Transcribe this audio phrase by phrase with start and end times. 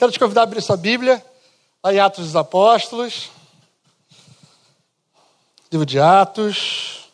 [0.00, 1.22] Quero te convidar a abrir sua Bíblia,
[1.84, 3.28] lá em Atos dos Apóstolos.
[5.70, 7.10] Livro de Atos.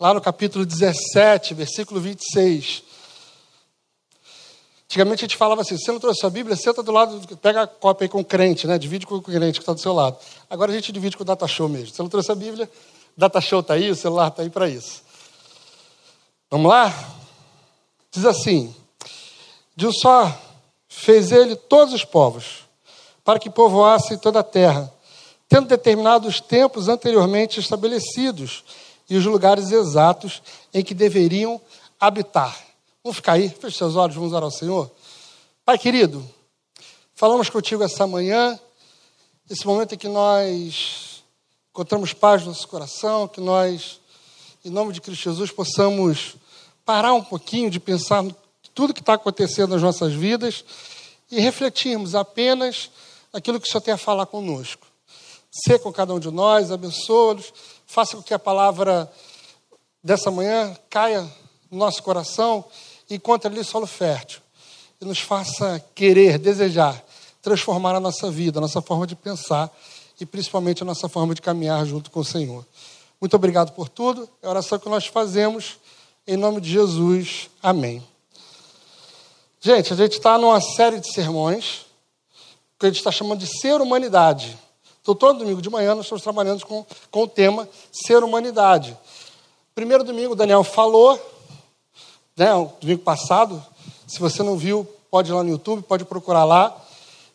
[0.00, 2.82] Lá no capítulo 17, versículo 26.
[4.86, 7.64] Antigamente a gente falava assim: se você não trouxe sua Bíblia, senta do lado, pega
[7.64, 8.78] a cópia aí com o crente, né?
[8.78, 10.16] Divide com o crente que está do seu lado.
[10.48, 11.88] Agora a gente divide com o Data Show mesmo.
[11.88, 12.64] Se você não trouxe a Bíblia,
[13.14, 15.02] o Data Show está aí, o celular está aí para isso.
[16.50, 16.90] Vamos lá?
[18.10, 18.74] Diz assim:
[19.76, 20.34] de um só
[20.94, 22.68] fez ele todos os povos,
[23.24, 24.92] para que povoassem toda a terra,
[25.48, 28.62] tendo determinado os tempos anteriormente estabelecidos
[29.08, 30.42] e os lugares exatos
[30.72, 31.60] em que deveriam
[31.98, 32.56] habitar.
[33.02, 34.90] Vamos ficar aí, feche seus olhos, vamos orar ao Senhor.
[35.64, 36.24] Pai querido,
[37.14, 38.58] falamos contigo essa manhã,
[39.50, 41.22] esse momento em que nós
[41.70, 43.98] encontramos paz no nosso coração, que nós,
[44.64, 46.36] em nome de Cristo Jesus, possamos
[46.84, 48.34] parar um pouquinho de pensar no
[48.74, 50.64] tudo que está acontecendo nas nossas vidas
[51.30, 52.90] e refletirmos apenas
[53.32, 54.86] aquilo que o Senhor tem a falar conosco.
[55.50, 57.52] Ser com cada um de nós, abençoa-los,
[57.86, 59.10] faça com que a palavra
[60.02, 61.22] dessa manhã caia
[61.70, 62.64] no nosso coração
[63.08, 64.40] e encontre ali solo fértil.
[65.00, 67.02] E nos faça querer, desejar,
[67.40, 69.70] transformar a nossa vida, a nossa forma de pensar
[70.20, 72.64] e principalmente a nossa forma de caminhar junto com o Senhor.
[73.20, 74.28] Muito obrigado por tudo.
[74.42, 75.78] É a oração que nós fazemos.
[76.26, 77.50] Em nome de Jesus.
[77.62, 78.11] Amém.
[79.64, 81.86] Gente, a gente está numa série de sermões
[82.76, 84.58] que a gente está chamando de Ser Humanidade.
[85.00, 88.98] Então, todo domingo de manhã nós estamos trabalhando com, com o tema Ser Humanidade.
[89.72, 91.16] Primeiro domingo o Daniel falou,
[92.36, 92.48] né,
[92.80, 93.64] domingo passado.
[94.04, 96.76] Se você não viu, pode ir lá no YouTube, pode procurar lá.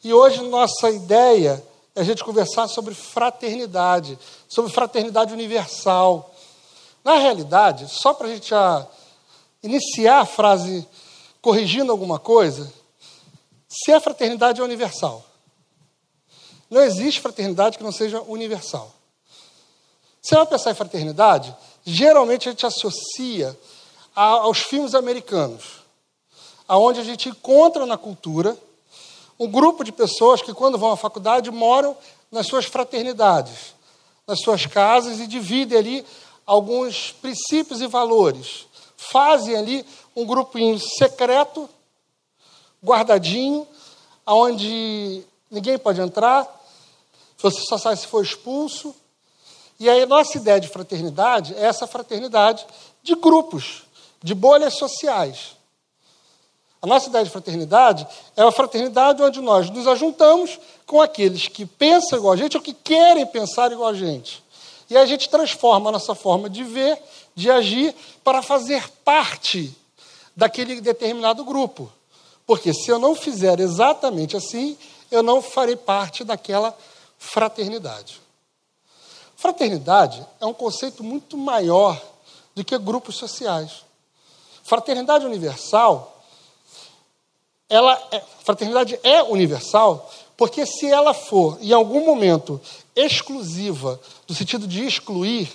[0.03, 1.63] E hoje nossa ideia
[1.95, 4.19] é a gente conversar sobre fraternidade,
[4.49, 6.29] sobre fraternidade universal.
[7.05, 8.85] Na realidade, só para a gente já
[9.63, 10.85] iniciar a frase
[11.47, 12.69] corrigindo alguma coisa,
[13.69, 15.23] se a fraternidade é universal.
[16.69, 18.93] Não existe fraternidade que não seja universal.
[20.21, 23.57] Se vai pensar em fraternidade, geralmente a gente associa
[24.13, 25.63] aos filmes americanos,
[26.67, 28.57] aonde a gente encontra na cultura
[29.39, 31.95] um grupo de pessoas que, quando vão à faculdade, moram
[32.29, 33.73] nas suas fraternidades,
[34.27, 36.05] nas suas casas e dividem ali
[36.45, 38.66] alguns princípios e valores.
[38.97, 39.85] Fazem ali
[40.15, 41.69] um grupinho secreto,
[42.83, 43.65] guardadinho,
[44.25, 46.45] aonde ninguém pode entrar,
[47.37, 48.93] você só sai se for expulso.
[49.79, 52.65] E aí nossa ideia de fraternidade é essa fraternidade
[53.03, 53.83] de grupos,
[54.21, 55.55] de bolhas sociais.
[56.81, 61.65] A nossa ideia de fraternidade é uma fraternidade onde nós nos ajuntamos com aqueles que
[61.65, 64.43] pensam igual a gente ou que querem pensar igual a gente.
[64.89, 67.01] E a gente transforma a nossa forma de ver,
[67.37, 69.71] de agir, para fazer parte
[70.35, 71.89] daquele determinado grupo.
[72.47, 74.75] Porque se eu não fizer exatamente assim,
[75.11, 76.75] eu não farei parte daquela
[77.19, 78.19] fraternidade.
[79.35, 82.01] Fraternidade é um conceito muito maior
[82.55, 83.83] do que grupos sociais.
[84.63, 86.23] Fraternidade universal,
[87.69, 92.59] ela é, fraternidade é universal porque se ela for em algum momento
[92.95, 95.51] exclusiva, no sentido de excluir,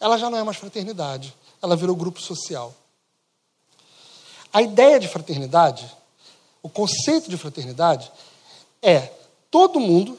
[0.00, 2.74] ela já não é mais fraternidade, ela virou grupo social.
[4.52, 5.90] A ideia de fraternidade,
[6.62, 8.10] o conceito de fraternidade,
[8.82, 9.12] é
[9.50, 10.18] todo mundo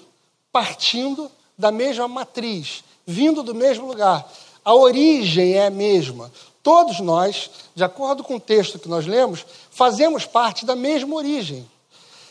[0.51, 4.31] partindo da mesma matriz, vindo do mesmo lugar.
[4.63, 6.31] A origem é a mesma.
[6.61, 11.69] Todos nós, de acordo com o texto que nós lemos, fazemos parte da mesma origem.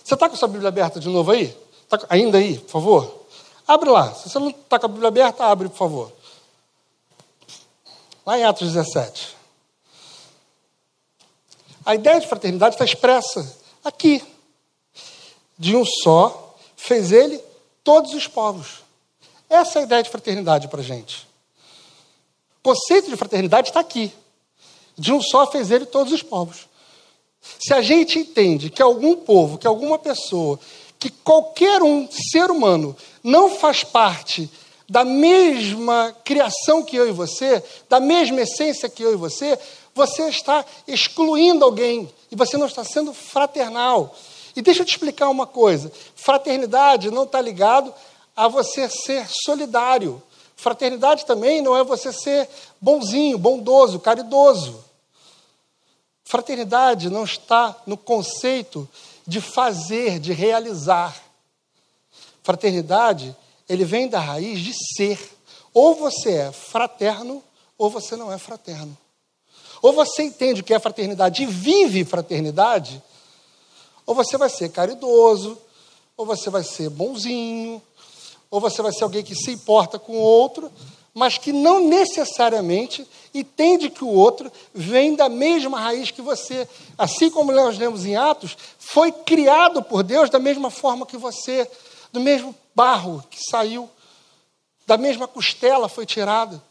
[0.04, 1.56] Você está com a sua Bíblia aberta de novo aí?
[1.88, 3.24] Tá ainda aí, por favor?
[3.66, 4.14] Abre lá.
[4.14, 6.12] Se você não está com a Bíblia aberta, abre, por favor.
[8.28, 9.34] Lá em Atos 17.
[11.82, 14.22] A ideia de fraternidade está expressa aqui.
[15.58, 17.42] De um só fez ele
[17.82, 18.82] todos os povos.
[19.48, 21.26] Essa é a ideia de fraternidade para a gente.
[22.58, 24.12] O conceito de fraternidade está aqui.
[24.94, 26.68] De um só fez ele todos os povos.
[27.58, 30.60] Se a gente entende que algum povo, que alguma pessoa,
[30.98, 32.94] que qualquer um ser humano
[33.24, 34.50] não faz parte
[34.88, 39.58] da mesma criação que eu e você, da mesma essência que eu e você,
[39.94, 44.14] você está excluindo alguém e você não está sendo fraternal.
[44.56, 47.92] E deixa eu te explicar uma coisa: fraternidade não está ligado
[48.34, 50.22] a você ser solidário.
[50.56, 52.48] Fraternidade também não é você ser
[52.80, 54.84] bonzinho, bondoso, caridoso.
[56.24, 58.88] Fraternidade não está no conceito
[59.26, 61.16] de fazer, de realizar.
[62.42, 63.36] Fraternidade,
[63.68, 65.18] ele vem da raiz de ser.
[65.74, 67.42] Ou você é fraterno,
[67.76, 68.96] ou você não é fraterno.
[69.82, 73.02] Ou você entende o que é fraternidade e vive fraternidade,
[74.06, 75.58] Ou você vai ser caridoso,
[76.16, 77.80] ou você vai ser bonzinho,
[78.50, 80.72] ou você vai ser alguém que se importa com o outro,
[81.12, 86.66] mas que não necessariamente entende que o outro vem da mesma raiz que você.
[86.96, 91.70] Assim como nós lemos em Atos, foi criado por Deus da mesma forma que você,
[92.12, 93.90] do mesmo barro que saiu,
[94.86, 96.62] da mesma costela foi tirado.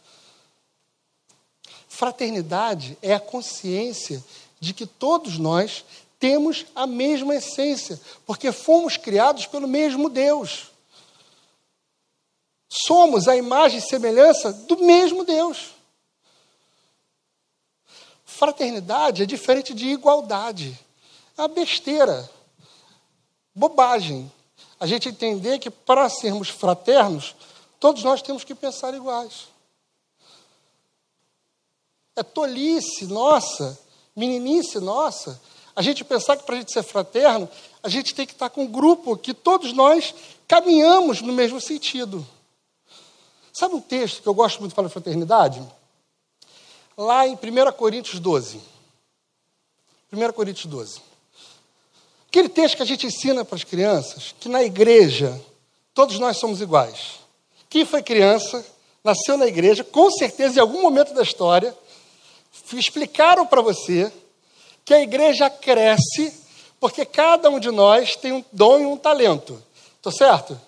[1.89, 4.23] Fraternidade é a consciência
[4.57, 5.83] de que todos nós
[6.17, 10.71] temos a mesma essência, porque fomos criados pelo mesmo Deus.
[12.69, 15.71] Somos a imagem e semelhança do mesmo Deus.
[18.23, 20.79] Fraternidade é diferente de igualdade.
[21.37, 22.29] É uma besteira,
[23.53, 24.31] bobagem.
[24.79, 27.35] A gente entender que para sermos fraternos,
[27.79, 29.47] todos nós temos que pensar iguais.
[32.15, 33.79] É tolice nossa,
[34.15, 35.39] meninice nossa,
[35.75, 37.47] a gente pensar que para a gente ser fraterno,
[37.83, 40.13] a gente tem que estar com um grupo que todos nós
[40.47, 42.25] caminhamos no mesmo sentido.
[43.53, 45.63] Sabe um texto que eu gosto muito de falar de fraternidade?
[46.97, 48.59] Lá em 1 Coríntios 12.
[50.11, 50.99] 1 Coríntios 12.
[52.37, 55.41] Aquele texto que a gente ensina para as crianças, que na igreja
[55.91, 57.13] todos nós somos iguais.
[57.67, 58.63] Quem foi criança,
[59.03, 61.75] nasceu na igreja, com certeza em algum momento da história,
[62.75, 64.13] explicaram para você
[64.85, 66.31] que a igreja cresce
[66.79, 69.59] porque cada um de nós tem um dom e um talento.
[69.95, 70.61] Estou certo?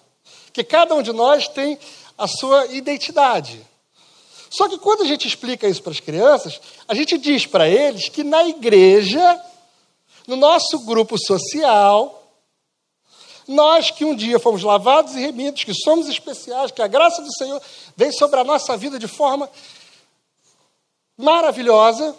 [0.52, 1.78] Que cada um de nós tem
[2.18, 3.62] a sua identidade.
[4.50, 8.10] Só que quando a gente explica isso para as crianças, a gente diz para eles
[8.10, 9.40] que na igreja,
[10.30, 12.24] no nosso grupo social,
[13.48, 17.34] nós que um dia fomos lavados e remidos, que somos especiais, que a graça do
[17.36, 17.60] Senhor
[17.98, 19.50] vem sobre a nossa vida de forma
[21.18, 22.16] maravilhosa,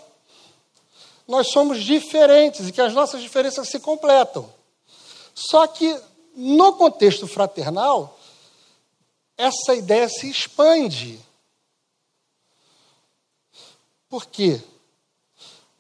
[1.29, 4.53] nós somos diferentes e que as nossas diferenças se completam.
[5.33, 5.97] Só que
[6.35, 8.19] no contexto fraternal,
[9.37, 11.21] essa ideia se expande.
[14.09, 14.61] Por quê?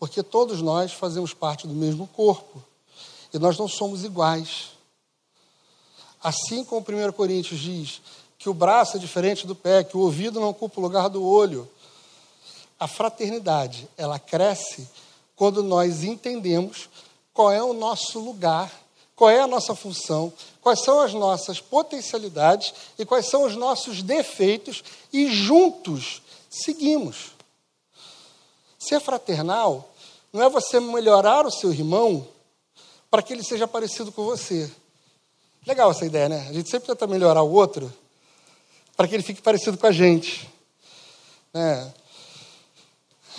[0.01, 2.61] Porque todos nós fazemos parte do mesmo corpo
[3.33, 4.71] e nós não somos iguais.
[6.23, 8.01] Assim como 1 Coríntios diz
[8.39, 11.23] que o braço é diferente do pé, que o ouvido não ocupa o lugar do
[11.23, 11.69] olho,
[12.79, 14.89] a fraternidade, ela cresce
[15.37, 16.89] quando nós entendemos
[17.35, 18.73] qual é o nosso lugar,
[19.15, 20.33] qual é a nossa função,
[20.63, 24.83] quais são as nossas potencialidades e quais são os nossos defeitos
[25.13, 27.33] e juntos seguimos.
[28.81, 29.89] Ser fraternal
[30.33, 32.27] não é você melhorar o seu irmão
[33.09, 34.69] para que ele seja parecido com você.
[35.65, 36.47] Legal essa ideia, né?
[36.49, 37.93] A gente sempre tenta melhorar o outro
[38.97, 40.51] para que ele fique parecido com a gente.
[41.53, 41.93] Né?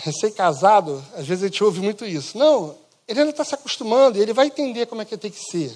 [0.04, 2.38] recém-casado, às vezes a gente ouve muito isso.
[2.38, 2.76] Não,
[3.08, 5.76] ele ainda está se acostumando, ele vai entender como é que tem que ser.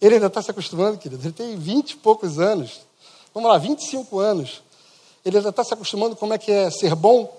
[0.00, 1.24] Ele ainda está se acostumando, querido.
[1.24, 2.80] Ele tem vinte e poucos anos.
[3.34, 4.62] Vamos lá, 25 anos.
[5.24, 7.36] Ele ainda está se acostumando como é que é ser bom.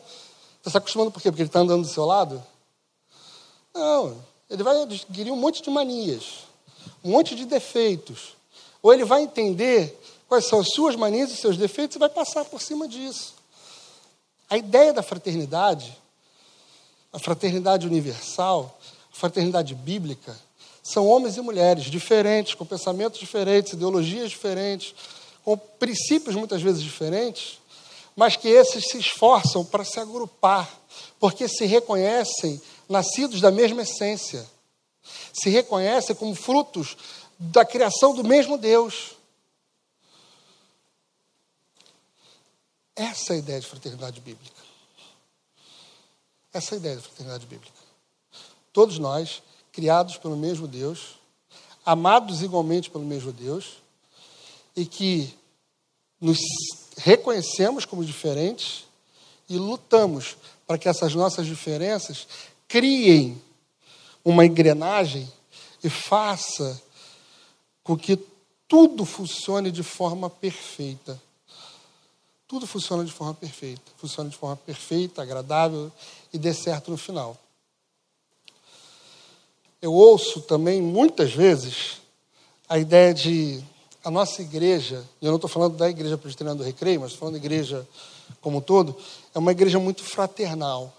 [0.60, 1.32] Está se acostumando por quê?
[1.32, 2.44] Porque ele está andando do seu lado?
[3.74, 6.40] Não, ele vai adquirir um monte de manias,
[7.04, 8.36] um monte de defeitos.
[8.82, 9.98] Ou ele vai entender
[10.28, 13.34] quais são as suas manias e seus defeitos e vai passar por cima disso.
[14.50, 15.98] A ideia da fraternidade,
[17.14, 18.80] a fraternidade universal,
[19.12, 20.36] a fraternidade bíblica,
[20.84, 24.96] são homens e mulheres diferentes, com pensamentos diferentes, ideologias diferentes,
[25.44, 27.59] com princípios muitas vezes diferentes,
[28.20, 30.70] mas que esses se esforçam para se agrupar,
[31.22, 34.46] porque se reconhecem nascidos da mesma essência,
[35.32, 36.98] se reconhecem como frutos
[37.40, 39.12] da criação do mesmo Deus.
[42.94, 44.62] Essa é a ideia de fraternidade bíblica.
[46.52, 47.80] Essa é a ideia de fraternidade bíblica.
[48.74, 51.18] Todos nós, criados pelo mesmo Deus,
[51.86, 53.78] amados igualmente pelo mesmo Deus,
[54.76, 55.34] e que
[56.20, 56.38] nos
[57.04, 58.86] reconhecemos como diferentes
[59.50, 60.38] e lutamos
[60.68, 62.28] para que essas nossas diferenças
[62.68, 63.42] criem
[64.24, 65.32] uma engrenagem
[65.84, 66.82] e faça
[67.84, 68.20] com que
[68.68, 71.20] tudo funcione de forma perfeita
[72.50, 73.92] tudo funciona de forma perfeita.
[73.96, 75.92] Funciona de forma perfeita, agradável
[76.34, 77.38] e dê certo no final.
[79.80, 82.02] Eu ouço também, muitas vezes,
[82.68, 83.64] a ideia de
[84.04, 87.20] a nossa igreja, e eu não estou falando da igreja presbiteriana do Recreio, mas estou
[87.20, 87.88] falando da igreja
[88.42, 88.96] como um todo,
[89.34, 90.94] é uma igreja muito fraternal.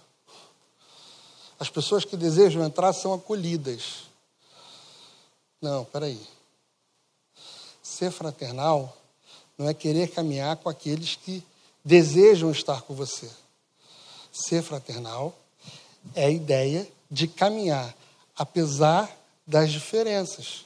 [1.58, 4.04] As pessoas que desejam entrar são acolhidas.
[5.60, 6.20] Não, peraí.
[7.82, 8.96] Ser fraternal
[9.58, 11.44] não é querer caminhar com aqueles que
[11.84, 13.30] desejam estar com você.
[14.32, 15.34] Ser fraternal
[16.14, 17.94] é a ideia de caminhar,
[18.36, 19.10] apesar
[19.46, 20.64] das diferenças,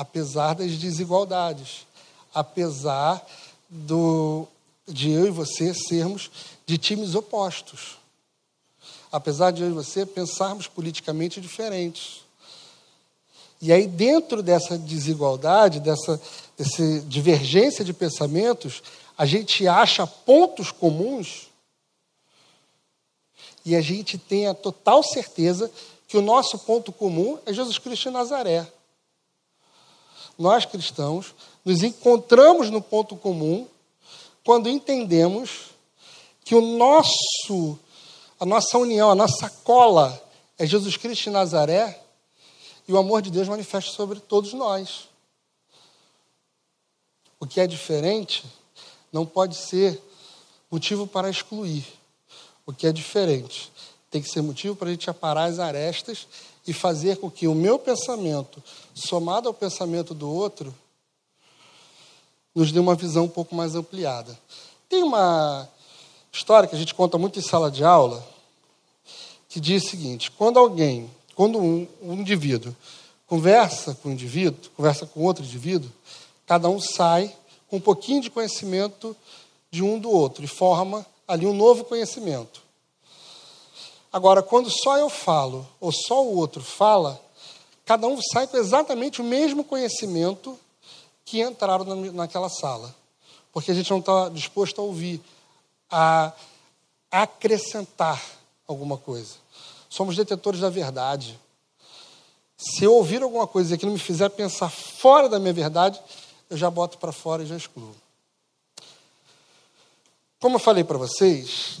[0.00, 1.86] apesar das desigualdades,
[2.32, 3.22] apesar
[3.68, 4.48] do,
[4.88, 6.30] de eu e você sermos
[6.64, 7.98] de times opostos,
[9.12, 12.22] apesar de eu e você pensarmos politicamente diferentes.
[13.60, 16.18] E aí, dentro dessa desigualdade, dessa,
[16.56, 18.82] dessa divergência de pensamentos,
[19.18, 21.50] a gente acha pontos comuns
[23.66, 25.70] e a gente tem a total certeza
[26.08, 28.66] que o nosso ponto comum é Jesus Cristo de Nazaré.
[30.40, 33.68] Nós cristãos nos encontramos no ponto comum
[34.42, 35.66] quando entendemos
[36.42, 37.78] que o nosso
[38.40, 40.18] a nossa união, a nossa cola
[40.58, 42.02] é Jesus Cristo de Nazaré
[42.88, 45.10] e o amor de Deus manifesta sobre todos nós.
[47.38, 48.42] O que é diferente
[49.12, 50.02] não pode ser
[50.70, 51.84] motivo para excluir.
[52.64, 53.70] O que é diferente
[54.10, 56.26] tem que ser motivo para a gente aparar as arestas
[56.70, 58.62] e fazer com que o meu pensamento,
[58.94, 60.72] somado ao pensamento do outro,
[62.54, 64.38] nos dê uma visão um pouco mais ampliada.
[64.88, 65.68] Tem uma
[66.32, 68.24] história que a gente conta muito em sala de aula,
[69.48, 72.76] que diz o seguinte: quando alguém quando um, um indivíduo
[73.26, 75.90] conversa com um indivíduo, conversa com outro indivíduo,
[76.46, 77.34] cada um sai
[77.68, 79.16] com um pouquinho de conhecimento
[79.70, 82.62] de um do outro e forma ali um novo conhecimento.
[84.12, 87.20] Agora, quando só eu falo ou só o outro fala,
[87.84, 90.58] cada um sai com exatamente o mesmo conhecimento
[91.24, 92.94] que entraram naquela sala.
[93.52, 95.20] Porque a gente não está disposto a ouvir,
[95.90, 96.32] a
[97.10, 98.20] acrescentar
[98.66, 99.34] alguma coisa
[99.90, 101.38] somos detentores da verdade.
[102.56, 106.00] Se eu ouvir alguma coisa que não me fizer pensar fora da minha verdade,
[106.48, 107.94] eu já boto para fora e já excluo.
[110.38, 111.80] Como eu falei para vocês,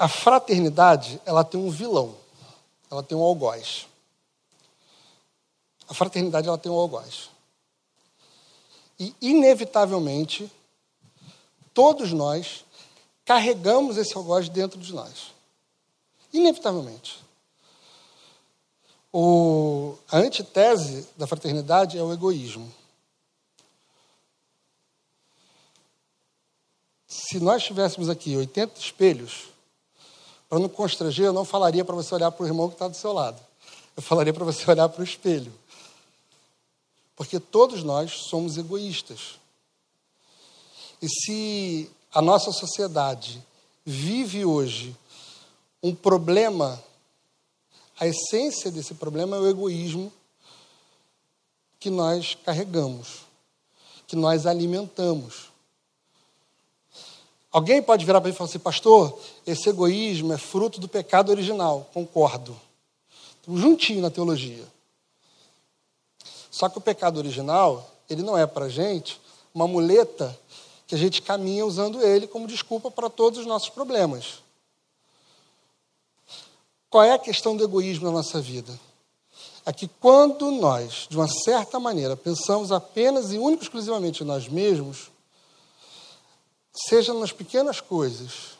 [0.00, 2.16] a fraternidade ela tem um vilão,
[2.90, 3.86] ela tem um algoz.
[5.86, 7.28] A fraternidade ela tem um algoz.
[8.98, 10.50] E, inevitavelmente,
[11.74, 12.64] todos nós
[13.26, 15.34] carregamos esse algoz dentro de nós.
[16.32, 17.22] Inevitavelmente.
[19.12, 22.72] O, a antitese da fraternidade é o egoísmo.
[27.06, 29.50] Se nós tivéssemos aqui 80 espelhos,
[30.50, 32.96] para não constranger, eu não falaria para você olhar para o irmão que está do
[32.96, 33.40] seu lado.
[33.96, 35.52] Eu falaria para você olhar para o espelho.
[37.14, 39.38] Porque todos nós somos egoístas.
[41.00, 43.40] E se a nossa sociedade
[43.86, 44.96] vive hoje
[45.80, 46.82] um problema,
[47.98, 50.12] a essência desse problema é o egoísmo
[51.78, 53.20] que nós carregamos,
[54.08, 55.49] que nós alimentamos.
[57.52, 61.30] Alguém pode virar para mim e falar assim, pastor, esse egoísmo é fruto do pecado
[61.30, 61.88] original.
[61.92, 62.58] Concordo.
[63.40, 64.64] Estamos juntinho na teologia.
[66.50, 69.20] Só que o pecado original, ele não é para a gente
[69.52, 70.38] uma muleta
[70.86, 74.42] que a gente caminha usando ele como desculpa para todos os nossos problemas.
[76.88, 78.78] Qual é a questão do egoísmo na nossa vida?
[79.64, 84.48] É que quando nós, de uma certa maneira, pensamos apenas e única exclusivamente em nós
[84.48, 85.09] mesmos,
[86.72, 88.58] seja nas pequenas coisas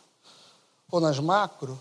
[0.90, 1.80] ou nas macro,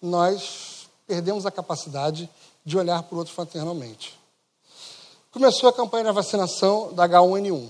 [0.00, 2.28] nós perdemos a capacidade
[2.64, 4.18] de olhar para o outro fraternalmente.
[5.30, 7.68] Começou a campanha da vacinação da H1N1.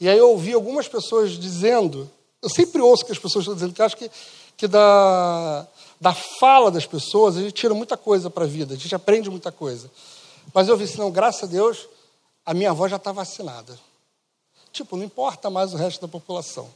[0.00, 2.10] E aí eu ouvi algumas pessoas dizendo,
[2.42, 4.10] eu sempre ouço que as pessoas estão dizendo que acho que
[4.58, 5.66] que da,
[6.00, 9.30] da fala das pessoas a gente tira muita coisa para a vida, a gente aprende
[9.30, 9.88] muita coisa.
[10.52, 11.88] Mas eu vi assim, não, graças a Deus,
[12.44, 13.78] a minha avó já está vacinada.
[14.78, 16.70] Tipo, não importa mais o resto da população.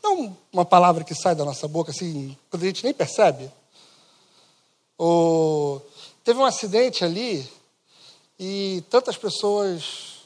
[0.00, 3.50] Não uma palavra que sai da nossa boca assim, quando a gente nem percebe.
[4.96, 5.84] Ou,
[6.22, 7.50] teve um acidente ali
[8.38, 10.20] e tantas pessoas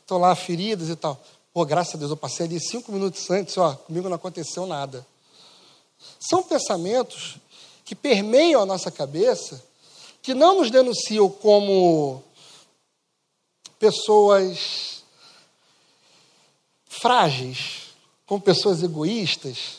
[0.00, 1.20] estão lá feridas e tal.
[1.52, 5.04] Pô, graças a Deus, eu passei ali cinco minutos antes, ó, comigo não aconteceu nada.
[6.20, 7.38] São pensamentos
[7.84, 9.60] que permeiam a nossa cabeça,
[10.22, 12.22] que não nos denunciam como
[13.76, 14.97] pessoas
[16.88, 17.94] frágeis,
[18.26, 19.78] como pessoas egoístas,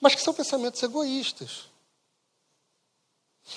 [0.00, 1.68] mas que são pensamentos egoístas.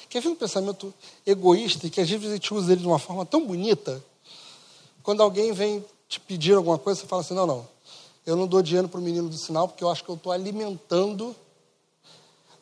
[0.10, 0.94] Quer ver um pensamento
[1.26, 4.04] egoísta e que às vezes a gente usa ele de uma forma tão bonita?
[5.04, 7.68] Quando alguém vem te pedir alguma coisa, você fala assim: não, não,
[8.26, 10.32] eu não dou dinheiro para o menino do sinal porque eu acho que eu estou
[10.32, 11.36] alimentando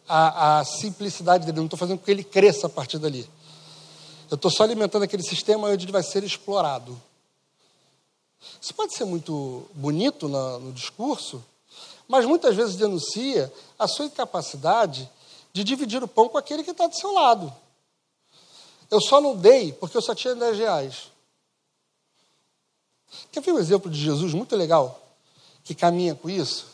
[0.07, 3.29] a, a simplicidade dele, não estou fazendo com que ele cresça a partir dali.
[4.29, 6.99] Eu estou só alimentando aquele sistema onde ele vai ser explorado.
[8.61, 11.43] Isso pode ser muito bonito no, no discurso,
[12.07, 15.19] mas muitas vezes denuncia a sua incapacidade de
[15.53, 17.53] de dividir o pão com aquele que está do seu lado.
[18.89, 21.11] Eu só não dei porque eu só tinha 10 reais.
[23.31, 24.99] Quer ver um exemplo de Jesus muito legal,
[25.63, 26.67] que caminha com isso?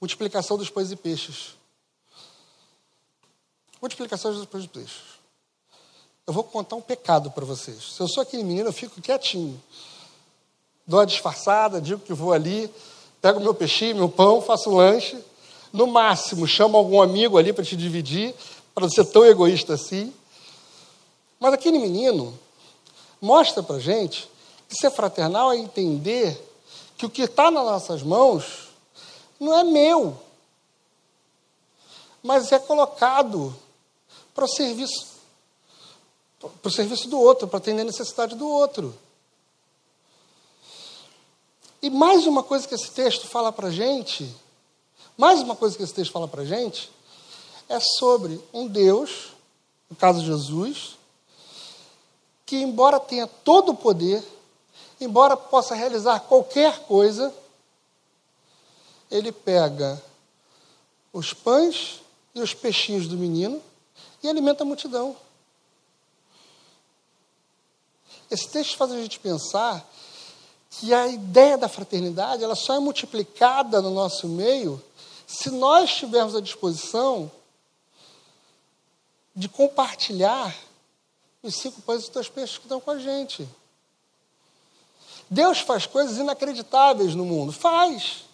[0.00, 1.54] Multiplicação dos pães e peixes.
[3.80, 5.02] Multiplicação dos pães e peixes.
[6.26, 7.92] Eu vou contar um pecado para vocês.
[7.94, 9.60] Se eu sou aquele menino, eu fico quietinho.
[10.86, 12.70] Dou a disfarçada, digo que vou ali,
[13.20, 15.18] pego meu peixinho, meu pão, faço um lanche.
[15.72, 18.34] No máximo, chamo algum amigo ali para te dividir,
[18.74, 20.12] para não ser tão egoísta assim.
[21.38, 22.38] Mas aquele menino
[23.20, 24.28] mostra para gente
[24.68, 26.40] que ser fraternal é entender
[26.96, 28.68] que o que está nas nossas mãos
[29.38, 30.16] não é meu,
[32.22, 33.56] mas é colocado
[34.34, 35.06] para o serviço,
[36.38, 38.94] para o serviço do outro, para atender a necessidade do outro.
[41.82, 44.34] E mais uma coisa que esse texto fala para gente,
[45.16, 46.90] mais uma coisa que esse texto fala para gente,
[47.68, 49.32] é sobre um Deus,
[49.88, 50.98] no caso de Jesus,
[52.44, 54.22] que, embora tenha todo o poder,
[55.00, 57.32] embora possa realizar qualquer coisa,
[59.10, 60.02] ele pega
[61.12, 62.02] os pães
[62.34, 63.62] e os peixinhos do menino
[64.22, 65.16] e alimenta a multidão.
[68.30, 69.88] Esse texto faz a gente pensar
[70.70, 74.82] que a ideia da fraternidade ela só é multiplicada no nosso meio
[75.26, 77.30] se nós tivermos a disposição
[79.34, 80.56] de compartilhar
[81.42, 83.48] os cinco pães e os dois peixes que estão com a gente.
[85.28, 88.24] Deus faz coisas inacreditáveis no mundo, faz.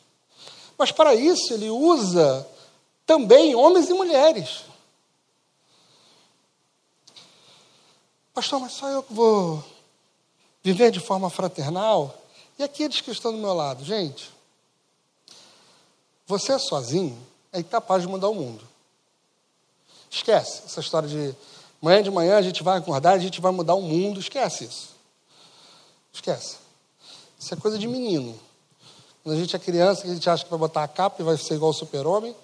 [0.78, 2.46] Mas para isso ele usa
[3.04, 4.62] também homens e mulheres.
[8.34, 9.64] Pastor, mas só eu que vou
[10.62, 12.14] viver de forma fraternal?
[12.58, 14.30] E aqueles que estão do meu lado, gente,
[16.26, 17.18] você sozinho
[17.52, 18.66] é incapaz de mudar o mundo.
[20.10, 21.34] Esquece essa história de
[21.80, 24.18] Amanhã de manhã a gente vai acordar, a gente vai mudar o mundo.
[24.18, 24.88] Esquece isso.
[26.12, 26.56] Esquece.
[27.38, 28.38] Isso é coisa de menino.
[29.22, 31.36] Quando a gente é criança, a gente acha que vai botar a capa e vai
[31.36, 32.34] ser igual o super-homem.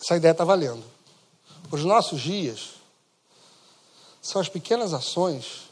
[0.00, 0.84] Essa ideia está valendo.
[1.70, 2.70] Os nossos dias
[4.22, 5.68] são as pequenas ações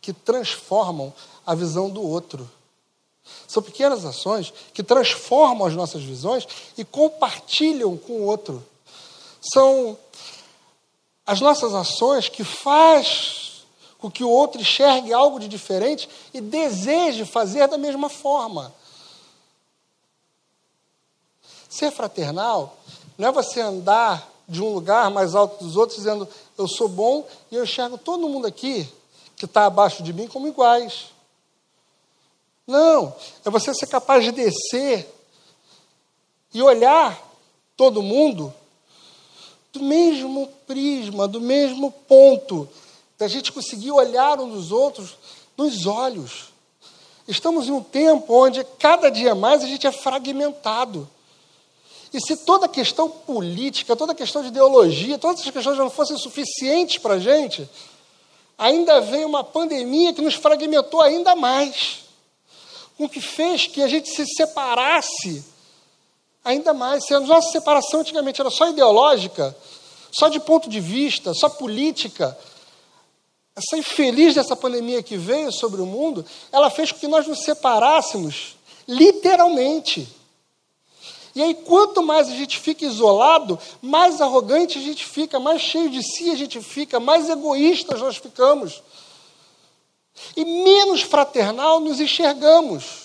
[0.00, 1.12] que transformam
[1.46, 2.48] a visão do outro.
[3.46, 8.64] São pequenas ações que transformam as nossas visões e compartilham com o outro.
[9.40, 9.96] São
[11.26, 13.64] as nossas ações que faz
[13.98, 18.74] com que o outro enxergue algo de diferente e deseje fazer da mesma forma.
[21.68, 22.76] Ser fraternal
[23.16, 27.26] não é você andar de um lugar mais alto dos outros dizendo eu sou bom
[27.50, 28.86] e eu enxergo todo mundo aqui
[29.36, 31.13] que está abaixo de mim como iguais.
[32.66, 35.06] Não, é você ser capaz de descer
[36.52, 37.20] e olhar
[37.76, 38.54] todo mundo
[39.72, 42.68] do mesmo prisma, do mesmo ponto,
[43.18, 45.16] da gente conseguir olhar uns dos outros
[45.56, 46.52] nos olhos.
[47.26, 51.08] Estamos em um tempo onde cada dia mais a gente é fragmentado.
[52.12, 56.98] E se toda questão política, toda questão de ideologia, todas essas questões não fossem suficientes
[56.98, 57.68] para a gente,
[58.56, 62.03] ainda vem uma pandemia que nos fragmentou ainda mais,
[62.96, 65.44] com que fez que a gente se separasse
[66.44, 69.56] Ainda mais, se a nossa separação antigamente era só ideológica,
[70.12, 72.36] só de ponto de vista, só política,
[73.56, 77.44] essa infeliz dessa pandemia que veio sobre o mundo, ela fez com que nós nos
[77.44, 80.06] separássemos, literalmente.
[81.34, 85.88] E aí, quanto mais a gente fica isolado, mais arrogante a gente fica, mais cheio
[85.88, 88.82] de si a gente fica, mais egoístas nós ficamos.
[90.36, 93.04] E menos fraternal nos enxergamos.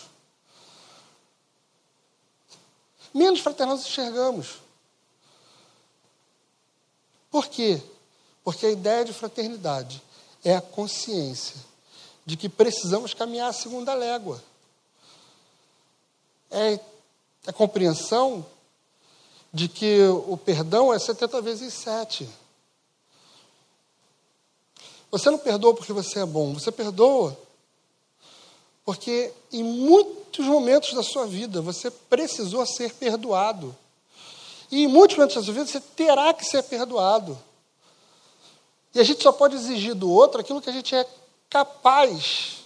[3.14, 4.60] menos fraternal nós enxergamos.
[7.30, 7.82] Por quê?
[8.44, 10.02] Porque a ideia de fraternidade
[10.44, 11.56] é a consciência
[12.26, 14.42] de que precisamos caminhar a segunda légua.
[16.50, 16.80] É
[17.46, 18.46] a compreensão
[19.54, 22.30] de que o perdão é 70 vezes 7.
[25.12, 27.38] Você não perdoa porque você é bom, você perdoa
[28.90, 33.78] porque em muitos momentos da sua vida você precisou ser perdoado.
[34.72, 37.38] E em muitos momentos da sua vida você terá que ser perdoado.
[38.92, 41.08] E a gente só pode exigir do outro aquilo que a gente é
[41.48, 42.64] capaz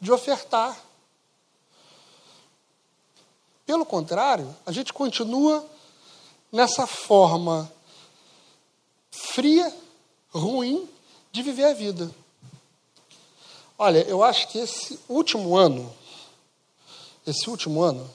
[0.00, 0.80] de ofertar.
[3.66, 5.68] Pelo contrário, a gente continua
[6.52, 7.68] nessa forma
[9.10, 9.76] fria,
[10.30, 10.88] ruim
[11.32, 12.10] de viver a vida.
[13.78, 15.92] Olha, eu acho que esse último ano,
[17.26, 18.08] esse último ano,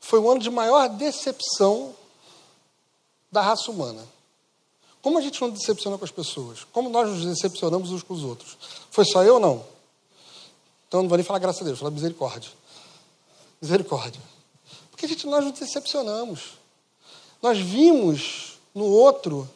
[0.00, 1.94] foi o ano de maior decepção
[3.30, 4.04] da raça humana.
[5.02, 6.64] Como a gente não decepciona com as pessoas?
[6.72, 8.56] Como nós nos decepcionamos uns com os outros?
[8.90, 9.64] Foi só eu ou não?
[10.88, 12.50] Então não vou nem falar graças a Deus, vou falar misericórdia.
[13.62, 14.20] Misericórdia.
[14.90, 16.58] Porque a gente, nós nos decepcionamos.
[17.40, 19.48] Nós vimos no outro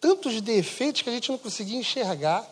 [0.00, 2.48] tantos defeitos que a gente não conseguia enxergar.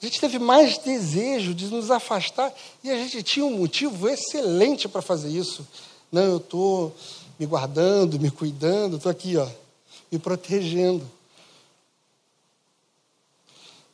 [0.00, 4.88] A gente teve mais desejo de nos afastar e a gente tinha um motivo excelente
[4.88, 5.66] para fazer isso.
[6.10, 6.94] Não, eu estou
[7.38, 9.48] me guardando, me cuidando, estou aqui, ó,
[10.10, 11.08] me protegendo.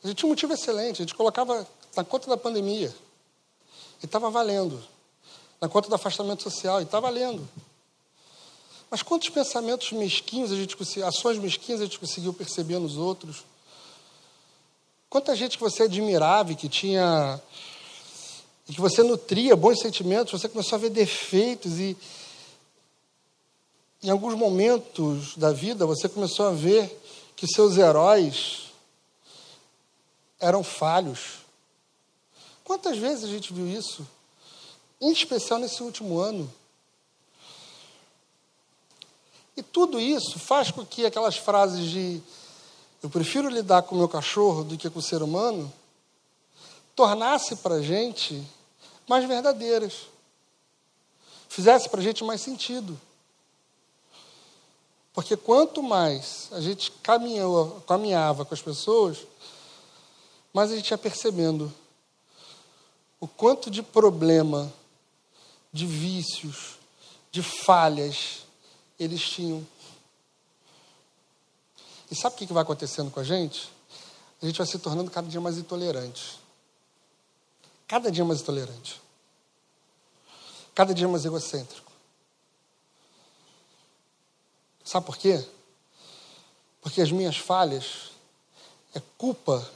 [0.03, 2.93] A gente tinha um motivo excelente, a gente colocava na conta da pandemia,
[4.01, 4.81] e estava valendo.
[5.59, 7.47] Na conta do afastamento social, e está valendo.
[8.89, 13.43] Mas quantos pensamentos mesquinhos a gente ações mesquinhas a gente conseguiu perceber nos outros?
[15.09, 17.41] Quanta gente que você admirava e que tinha
[18.67, 21.97] e que você nutria bons sentimentos, você começou a ver defeitos e
[24.03, 27.01] em alguns momentos da vida você começou a ver
[27.35, 28.69] que seus heróis
[30.39, 31.39] eram falhos.
[32.63, 34.07] Quantas vezes a gente viu isso?
[35.01, 36.51] Em especial nesse último ano.
[39.55, 42.21] E tudo isso faz com que aquelas frases de
[43.01, 45.71] eu prefiro lidar com o meu cachorro do que com o ser humano
[46.95, 48.45] tornasse para a gente
[49.07, 50.07] mais verdadeiras.
[51.47, 52.99] Fizesse para a gente mais sentido.
[55.13, 59.19] Porque quanto mais a gente caminhou, caminhava com as pessoas,
[60.53, 61.73] mais a gente ia percebendo
[63.19, 64.71] o quanto de problema,
[65.71, 66.77] de vícios,
[67.31, 68.45] de falhas
[68.99, 69.65] eles tinham.
[72.11, 73.71] E sabe o que vai acontecendo com a gente?
[74.41, 76.39] A gente vai se tornando cada dia mais intolerante.
[77.87, 79.01] Cada dia mais intolerante.
[80.75, 81.91] Cada dia mais egocêntrico.
[84.83, 85.45] Sabe por quê?
[86.81, 88.11] Porque as minhas falhas
[88.93, 89.69] é culpa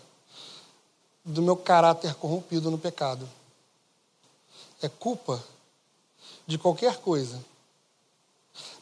[1.24, 3.30] do meu caráter corrompido no pecado.
[4.82, 5.44] É culpa
[6.48, 7.44] de qualquer coisa.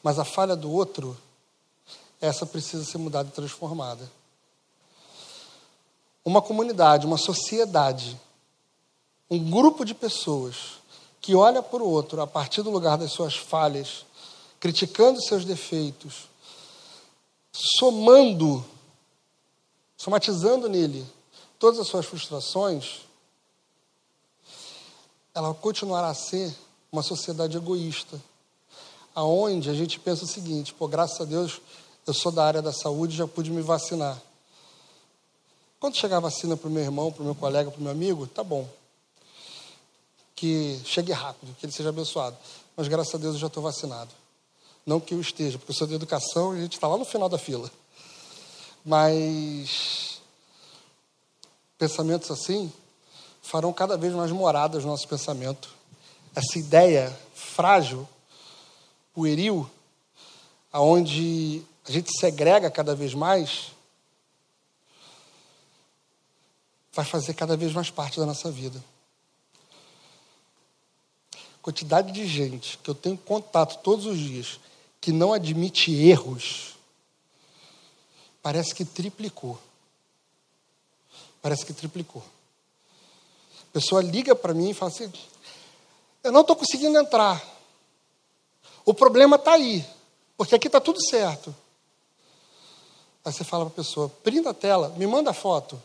[0.03, 1.17] Mas a falha do outro,
[2.19, 4.09] essa precisa ser mudada e transformada.
[6.23, 8.19] Uma comunidade, uma sociedade,
[9.29, 10.79] um grupo de pessoas
[11.19, 14.05] que olha para o outro a partir do lugar das suas falhas
[14.61, 16.29] criticando seus defeitos,
[17.51, 18.63] somando,
[19.97, 21.03] somatizando nele
[21.57, 23.01] todas as suas frustrações,
[25.33, 26.55] ela continuará a ser
[26.91, 28.21] uma sociedade egoísta,
[29.13, 31.61] aonde a gente pensa o seguinte: pô, graças a Deus
[32.05, 34.19] eu sou da área da saúde, já pude me vacinar.
[35.79, 37.91] Quando chegar a vacina para o meu irmão, para o meu colega, para o meu
[37.91, 38.67] amigo, tá bom.
[40.35, 42.37] Que chegue rápido, que ele seja abençoado.
[42.75, 44.11] Mas graças a Deus eu já estou vacinado.
[44.85, 47.05] Não que eu esteja, porque eu sou de educação e a gente está lá no
[47.05, 47.69] final da fila.
[48.83, 50.19] Mas
[51.77, 52.71] pensamentos assim
[53.41, 55.69] farão cada vez mais moradas no nosso pensamento.
[56.35, 58.07] Essa ideia frágil,
[59.13, 59.69] pueril,
[60.71, 63.71] aonde a gente segrega cada vez mais,
[66.93, 68.81] vai fazer cada vez mais parte da nossa vida
[71.61, 74.59] quantidade de gente que eu tenho contato todos os dias
[74.99, 76.75] que não admite erros,
[78.41, 79.59] parece que triplicou.
[81.41, 82.23] Parece que triplicou.
[83.63, 85.11] A pessoa liga para mim e fala assim:
[86.23, 87.43] Eu não estou conseguindo entrar.
[88.85, 89.85] O problema está aí,
[90.37, 91.53] porque aqui está tudo certo.
[93.23, 95.81] Aí você fala para a pessoa: Printa a tela, me manda a foto.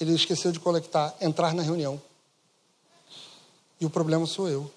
[0.00, 2.00] Ele esqueceu de conectar, entrar na reunião.
[3.80, 4.70] E o problema sou eu.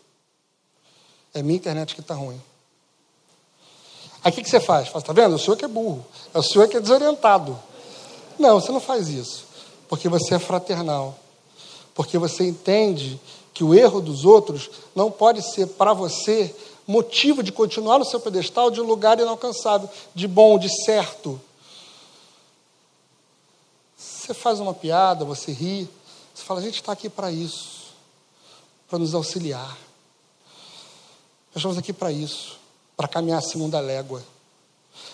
[1.33, 2.41] É minha internet que está ruim.
[4.23, 4.87] Aí o que, que você faz?
[4.87, 5.35] Fala, tá vendo?
[5.35, 6.05] O senhor que é burro.
[6.33, 7.57] É o senhor que é desorientado.
[8.37, 9.45] Não, você não faz isso.
[9.87, 11.17] Porque você é fraternal.
[11.95, 13.19] Porque você entende
[13.53, 16.55] que o erro dos outros não pode ser para você
[16.87, 21.39] motivo de continuar no seu pedestal de um lugar inalcançável, de bom, de certo.
[23.97, 25.89] Você faz uma piada, você ri,
[26.33, 27.93] você fala, a gente está aqui para isso,
[28.89, 29.77] para nos auxiliar.
[31.53, 32.61] Nós estamos aqui para isso
[33.01, 34.23] para caminhar a segunda légua.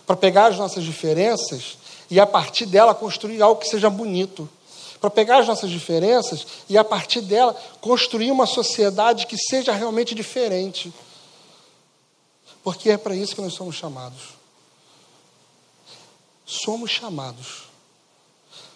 [0.06, 1.78] Para pegar as nossas diferenças
[2.12, 4.50] e a partir dela construir algo que seja bonito.
[5.00, 10.14] Para pegar as nossas diferenças e a partir dela construir uma sociedade que seja realmente
[10.14, 10.92] diferente.
[12.68, 14.24] Porque é para isso que nós somos chamados.
[16.46, 17.64] Somos chamados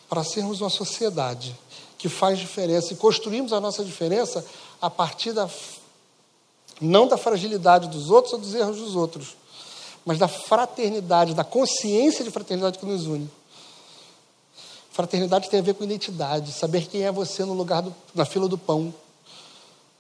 [0.08, 1.54] para sermos uma sociedade
[1.98, 4.46] que faz diferença e construímos a nossa diferença
[4.82, 5.50] a partir da
[6.80, 9.36] não da fragilidade dos outros ou dos erros dos outros,
[10.06, 13.30] mas da fraternidade, da consciência de fraternidade que nos une.
[14.90, 18.48] Fraternidade tem a ver com identidade, saber quem é você no lugar do, na fila
[18.48, 18.94] do pão.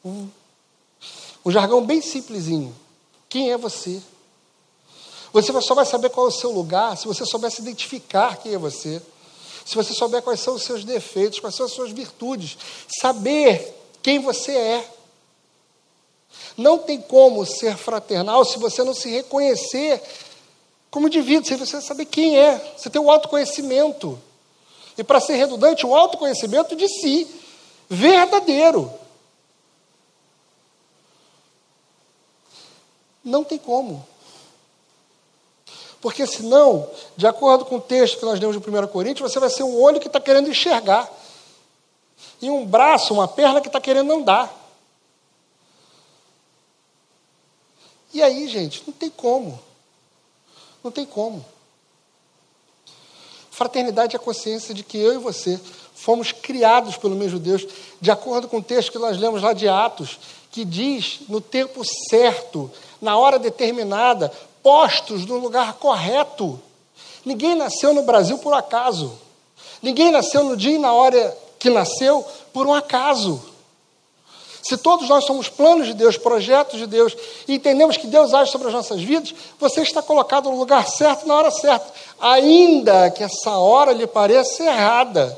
[0.05, 0.29] Um,
[1.43, 2.73] um jargão bem simplesinho.
[3.31, 4.01] Quem é você?
[5.31, 8.53] Você só vai saber qual é o seu lugar se você souber se identificar quem
[8.53, 9.01] é você.
[9.65, 12.57] Se você souber quais são os seus defeitos, quais são as suas virtudes.
[12.99, 14.91] Saber quem você é.
[16.57, 20.03] Não tem como ser fraternal se você não se reconhecer
[20.89, 22.73] como indivíduo, se você saber quem é.
[22.77, 24.19] Você tem o autoconhecimento.
[24.97, 27.25] E para ser redundante, o autoconhecimento de si,
[27.89, 28.91] verdadeiro.
[33.23, 34.05] Não tem como.
[36.01, 39.49] Porque senão, de acordo com o texto que nós lemos de 1 Coríntios, você vai
[39.49, 41.09] ser um olho que está querendo enxergar.
[42.41, 44.51] E um braço, uma perna que está querendo andar.
[48.13, 49.61] E aí, gente, não tem como.
[50.83, 51.45] Não tem como.
[53.51, 55.59] Fraternidade é a consciência de que eu e você
[55.93, 57.63] fomos criados pelo mesmo Deus,
[58.01, 60.17] de acordo com o texto que nós lemos lá de Atos,
[60.51, 62.69] que diz no tempo certo,
[63.01, 66.59] na hora determinada, postos no lugar correto.
[67.23, 69.17] Ninguém nasceu no Brasil por acaso.
[69.81, 73.41] Ninguém nasceu no dia e na hora que nasceu por um acaso.
[74.61, 77.15] Se todos nós somos planos de Deus, projetos de Deus,
[77.47, 81.27] e entendemos que Deus age sobre as nossas vidas, você está colocado no lugar certo
[81.27, 85.37] na hora certa, ainda que essa hora lhe pareça errada.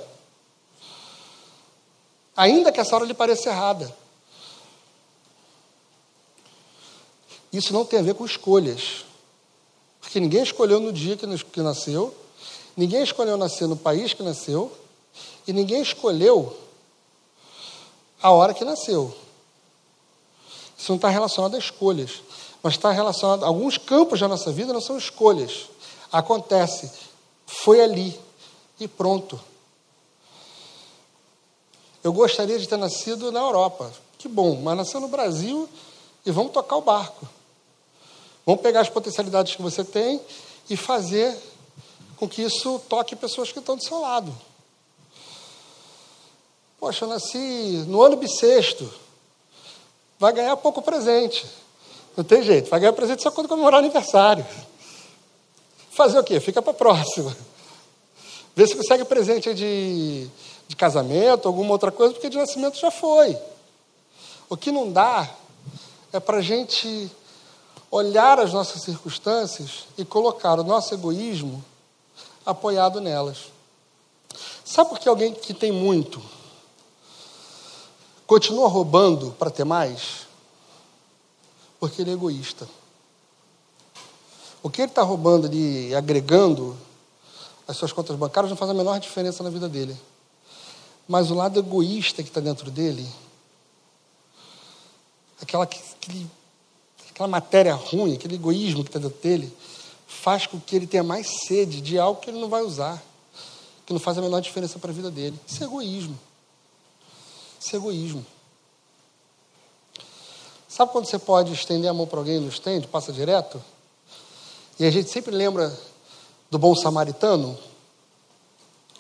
[2.36, 4.03] Ainda que essa hora lhe pareça errada.
[7.54, 9.06] Isso não tem a ver com escolhas.
[10.02, 12.14] Porque ninguém escolheu no dia que nasceu,
[12.76, 14.72] ninguém escolheu nascer no país que nasceu,
[15.48, 16.58] e ninguém escolheu
[18.22, 19.16] a hora que nasceu.
[20.78, 22.22] Isso não está relacionado a escolhas,
[22.62, 23.46] mas está relacionado.
[23.46, 25.70] Alguns campos da nossa vida não são escolhas.
[26.12, 26.92] Acontece,
[27.46, 28.20] foi ali
[28.80, 29.40] e pronto.
[32.04, 33.94] Eu gostaria de ter nascido na Europa.
[34.18, 35.70] Que bom, mas nasceu no Brasil
[36.26, 37.28] e vamos tocar o barco.
[38.46, 40.20] Vamos pegar as potencialidades que você tem
[40.70, 41.36] e fazer
[42.18, 44.36] com que isso toque pessoas que estão do seu lado.
[46.80, 48.92] Poxa, eu nasci no ano bissexto.
[50.20, 51.46] Vai ganhar pouco presente.
[52.16, 54.46] Não tem jeito, vai ganhar presente só quando comemorar aniversário.
[55.92, 56.40] Fazer o quê?
[56.40, 57.36] Fica para próxima.
[58.56, 60.28] Vê se consegue presente de,
[60.68, 63.38] de casamento, alguma outra coisa, porque de nascimento já foi.
[64.50, 65.30] O que não dá
[66.12, 67.10] é para a gente
[67.94, 71.64] olhar as nossas circunstâncias e colocar o nosso egoísmo
[72.44, 73.52] apoiado nelas.
[74.66, 76.20] Sabe por que alguém que tem muito
[78.26, 80.26] continua roubando para ter mais?
[81.80, 82.68] Porque ele é egoísta.
[84.64, 86.76] O que ele está roubando ali, agregando
[87.68, 89.96] as suas contas bancárias, não faz a menor diferença na vida dele.
[91.08, 93.08] Mas o lado egoísta que está dentro dele,
[95.40, 96.28] aquela que, que
[97.14, 99.56] aquela matéria ruim, aquele egoísmo que está dentro dele,
[100.08, 103.02] faz com que ele tenha mais sede de algo que ele não vai usar,
[103.86, 105.40] que não faz a menor diferença para a vida dele.
[105.48, 106.20] Isso é egoísmo.
[107.60, 108.26] Isso é egoísmo.
[110.68, 113.64] Sabe quando você pode estender a mão para alguém no estende, passa direto?
[114.80, 115.72] E a gente sempre lembra
[116.50, 117.56] do bom samaritano?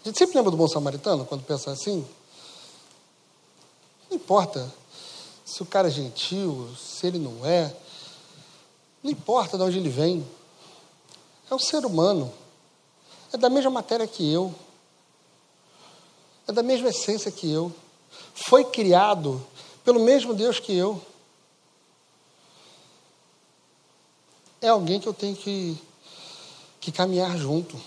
[0.04, 2.06] A gente sempre lembra do bom samaritano quando pensa assim?
[4.08, 4.72] Não importa
[5.44, 7.76] se o cara é gentil, se ele não é.
[9.04, 10.26] Não importa de onde ele vem.
[11.52, 12.34] É um ser humano.
[13.34, 14.56] É da mesma matéria que eu.
[16.48, 17.72] É da mesma essência que eu.
[18.34, 19.46] Foi criado
[19.84, 21.02] pelo mesmo Deus que eu.
[24.62, 25.78] É alguém que eu tenho que,
[26.80, 27.78] que caminhar junto.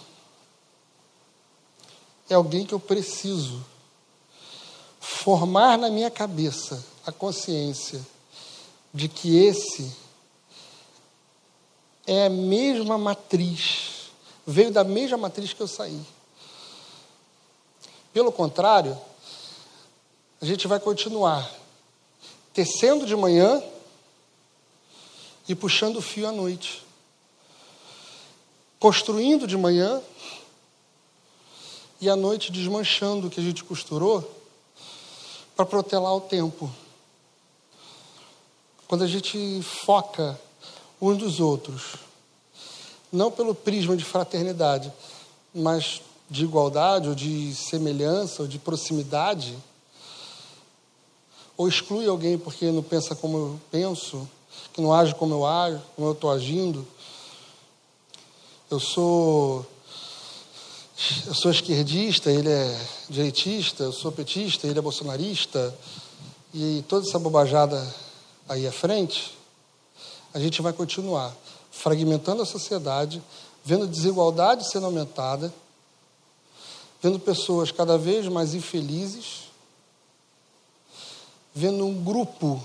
[2.28, 3.64] É alguém que eu preciso
[5.00, 8.04] formar na minha cabeça a consciência
[8.92, 10.05] de que esse
[12.06, 14.10] é a mesma matriz,
[14.46, 16.00] veio da mesma matriz que eu saí.
[18.12, 18.98] Pelo contrário,
[20.40, 21.50] a gente vai continuar
[22.54, 23.62] tecendo de manhã
[25.48, 26.82] e puxando o fio à noite.
[28.78, 30.00] Construindo de manhã
[32.00, 34.30] e à noite desmanchando o que a gente costurou
[35.54, 36.70] para protelar o tempo.
[38.86, 40.38] Quando a gente foca
[41.00, 41.96] uns dos outros.
[43.12, 44.92] Não pelo prisma de fraternidade,
[45.54, 49.56] mas de igualdade, ou de semelhança, ou de proximidade.
[51.56, 54.28] Ou exclui alguém porque não pensa como eu penso,
[54.72, 56.86] que não age como eu ajo, como eu estou agindo.
[58.70, 59.64] eu sou
[61.26, 62.80] eu sou esquerdista, ele é
[63.10, 65.76] direitista, eu sou petista, ele é bolsonarista,
[66.54, 67.94] e toda essa bobajada
[68.48, 69.36] aí à frente,
[70.36, 71.34] a gente vai continuar
[71.70, 73.22] fragmentando a sociedade,
[73.64, 75.50] vendo desigualdade sendo aumentada,
[77.00, 79.44] vendo pessoas cada vez mais infelizes,
[81.54, 82.62] vendo um grupo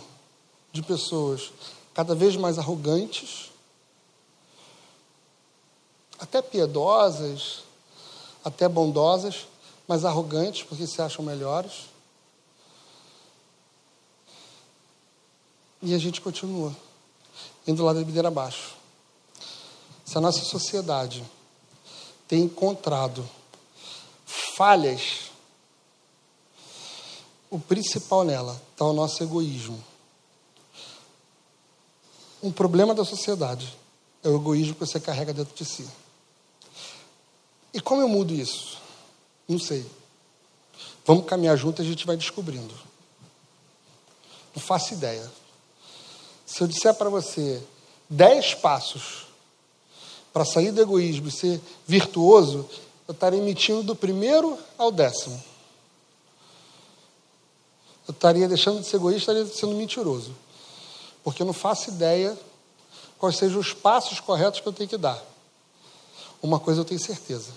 [0.73, 1.53] de pessoas
[1.93, 3.51] cada vez mais arrogantes,
[6.19, 7.63] até piedosas,
[8.43, 9.47] até bondosas,
[9.87, 11.85] mas arrogantes porque se acham melhores.
[15.81, 16.75] E a gente continua
[17.67, 18.75] indo lá da videira abaixo.
[20.05, 21.23] Se a nossa sociedade
[22.27, 23.27] tem encontrado
[24.25, 25.31] falhas,
[27.49, 29.83] o principal nela está o nosso egoísmo.
[32.41, 33.77] Um problema da sociedade
[34.23, 35.87] é o egoísmo que você carrega dentro de si.
[37.73, 38.77] E como eu mudo isso?
[39.47, 39.85] Não sei.
[41.05, 42.73] Vamos caminhar junto e a gente vai descobrindo.
[44.55, 45.29] Não faço ideia.
[46.51, 47.63] Se eu disser para você
[48.09, 49.25] dez passos
[50.33, 52.69] para sair do egoísmo e ser virtuoso,
[53.07, 55.41] eu estaria emitindo do primeiro ao décimo.
[58.05, 60.35] Eu estaria deixando de ser egoísta, estaria sendo mentiroso.
[61.23, 62.37] Porque eu não faço ideia
[63.17, 65.23] quais sejam os passos corretos que eu tenho que dar.
[66.43, 67.51] Uma coisa eu tenho certeza: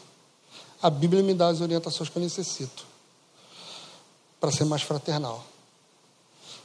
[0.80, 2.86] a Bíblia me dá as orientações que eu necessito
[4.38, 5.44] para ser mais fraternal,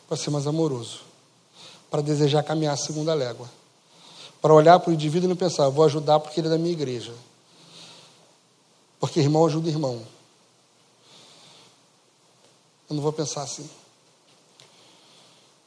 [0.07, 1.08] para ser mais amoroso,
[1.89, 3.49] para desejar caminhar a segunda légua,
[4.41, 6.71] para olhar para o indivíduo e não pensar, vou ajudar porque ele é da minha
[6.71, 7.13] igreja,
[8.99, 10.01] porque irmão ajuda irmão.
[12.89, 13.69] Eu não vou pensar assim.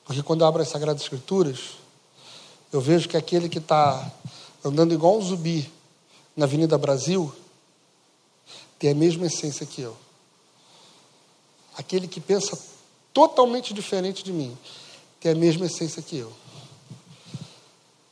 [0.05, 1.77] Porque quando eu abro as Sagradas Escrituras,
[2.73, 4.11] eu vejo que aquele que está
[4.65, 5.71] andando igual um zumbi
[6.37, 7.33] na Avenida Brasil
[8.79, 9.97] tem a mesma essência que eu.
[11.77, 12.59] Aquele que pensa
[13.13, 14.57] totalmente diferente de mim
[15.23, 16.33] tem a mesma essência que eu.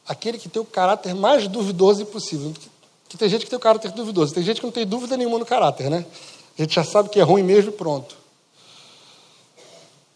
[0.07, 2.55] Aquele que tem o caráter mais duvidoso possível.
[3.09, 5.37] Que tem gente que tem o caráter duvidoso, tem gente que não tem dúvida nenhuma
[5.37, 6.07] no caráter, né?
[6.57, 8.17] A gente já sabe que é ruim mesmo e pronto.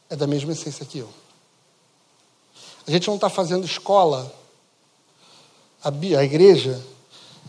[0.08, 1.08] É da mesma essência que eu.
[2.86, 4.32] A gente não está fazendo escola.
[5.82, 6.80] A, a igreja,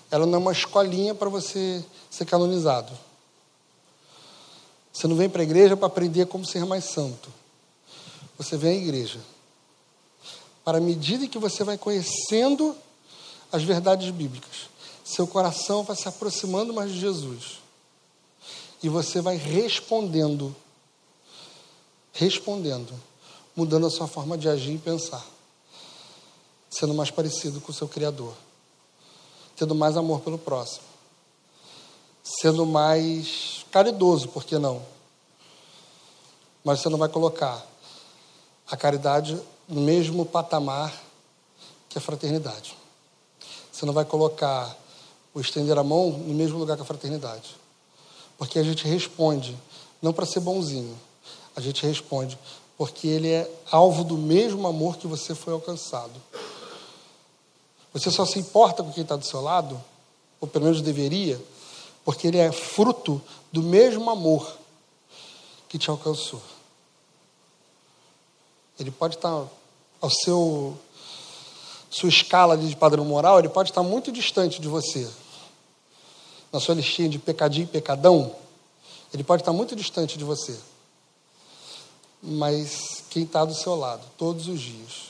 [0.09, 2.91] ela não é uma escolinha para você ser canonizado.
[4.91, 7.31] Você não vem para a igreja para aprender como ser mais santo.
[8.37, 9.34] Você vem à igreja
[10.65, 12.75] para a medida que você vai conhecendo
[13.51, 14.67] as verdades bíblicas,
[15.03, 17.59] seu coração vai se aproximando mais de Jesus.
[18.81, 20.53] E você vai respondendo,
[22.11, 22.91] respondendo,
[23.55, 25.23] mudando a sua forma de agir e pensar,
[26.67, 28.33] sendo mais parecido com o seu Criador,
[29.55, 30.85] tendo mais amor pelo próximo,
[32.23, 34.83] sendo mais caridoso, por que não?
[36.63, 37.63] Mas você não vai colocar
[38.69, 40.93] a caridade no mesmo patamar
[41.89, 42.75] que a fraternidade.
[43.71, 44.75] Você não vai colocar
[45.33, 47.55] o estender a mão no mesmo lugar que a fraternidade.
[48.37, 49.55] Porque a gente responde,
[50.01, 50.97] não para ser bonzinho,
[51.55, 52.37] a gente responde
[52.77, 56.13] porque ele é alvo do mesmo amor que você foi alcançado.
[57.93, 59.81] Você só se importa com quem está do seu lado,
[60.41, 61.41] ou pelo menos deveria,
[62.03, 64.57] porque ele é fruto do mesmo amor
[65.69, 66.41] que te alcançou.
[68.79, 69.47] Ele pode estar
[70.01, 70.77] ao seu
[71.89, 75.09] sua escala de padrão moral, ele pode estar muito distante de você.
[76.51, 78.35] Na sua listinha de pecadinho e pecadão,
[79.13, 80.59] ele pode estar muito distante de você.
[82.21, 85.05] Mas quem está do seu lado todos os dias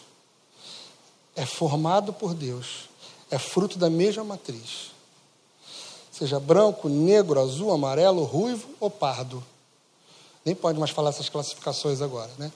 [1.36, 2.88] é formado por Deus,
[3.32, 4.92] é fruto da mesma matriz.
[6.12, 9.44] Seja branco, negro, azul, amarelo, ruivo ou pardo.
[10.46, 12.52] Nem pode mais falar essas classificações agora, né?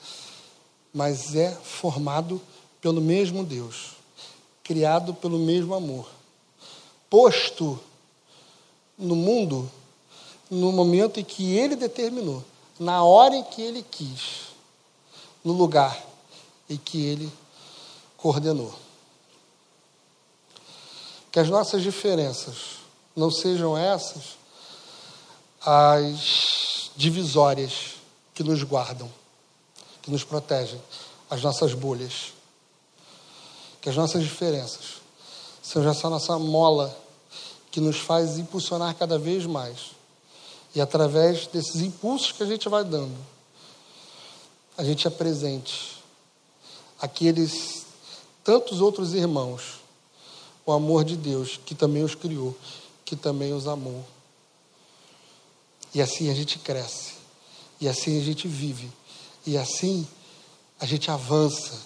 [0.93, 2.41] Mas é formado
[2.81, 3.91] pelo mesmo Deus,
[4.63, 6.09] criado pelo mesmo amor,
[7.09, 7.79] posto
[8.97, 9.69] no mundo
[10.49, 12.43] no momento em que ele determinou,
[12.79, 14.47] na hora em que ele quis,
[15.43, 16.01] no lugar
[16.69, 17.31] em que ele
[18.17, 18.73] coordenou.
[21.31, 22.79] Que as nossas diferenças
[23.15, 24.39] não sejam essas
[25.61, 27.95] as divisórias
[28.33, 29.11] que nos guardam
[30.09, 30.81] que nos protegem,
[31.29, 32.33] as nossas bolhas.
[33.79, 34.99] Que as nossas diferenças
[35.61, 36.97] sejam essa nossa mola
[37.69, 39.91] que nos faz impulsionar cada vez mais.
[40.73, 43.15] E através desses impulsos que a gente vai dando,
[44.75, 46.03] a gente apresente
[46.99, 47.85] aqueles
[48.43, 49.79] tantos outros irmãos
[50.65, 52.55] o amor de Deus, que também os criou,
[53.03, 54.05] que também os amou.
[55.93, 57.13] E assim a gente cresce,
[57.81, 58.91] e assim a gente vive,
[59.49, 60.07] e assim
[60.79, 61.81] a gente avança,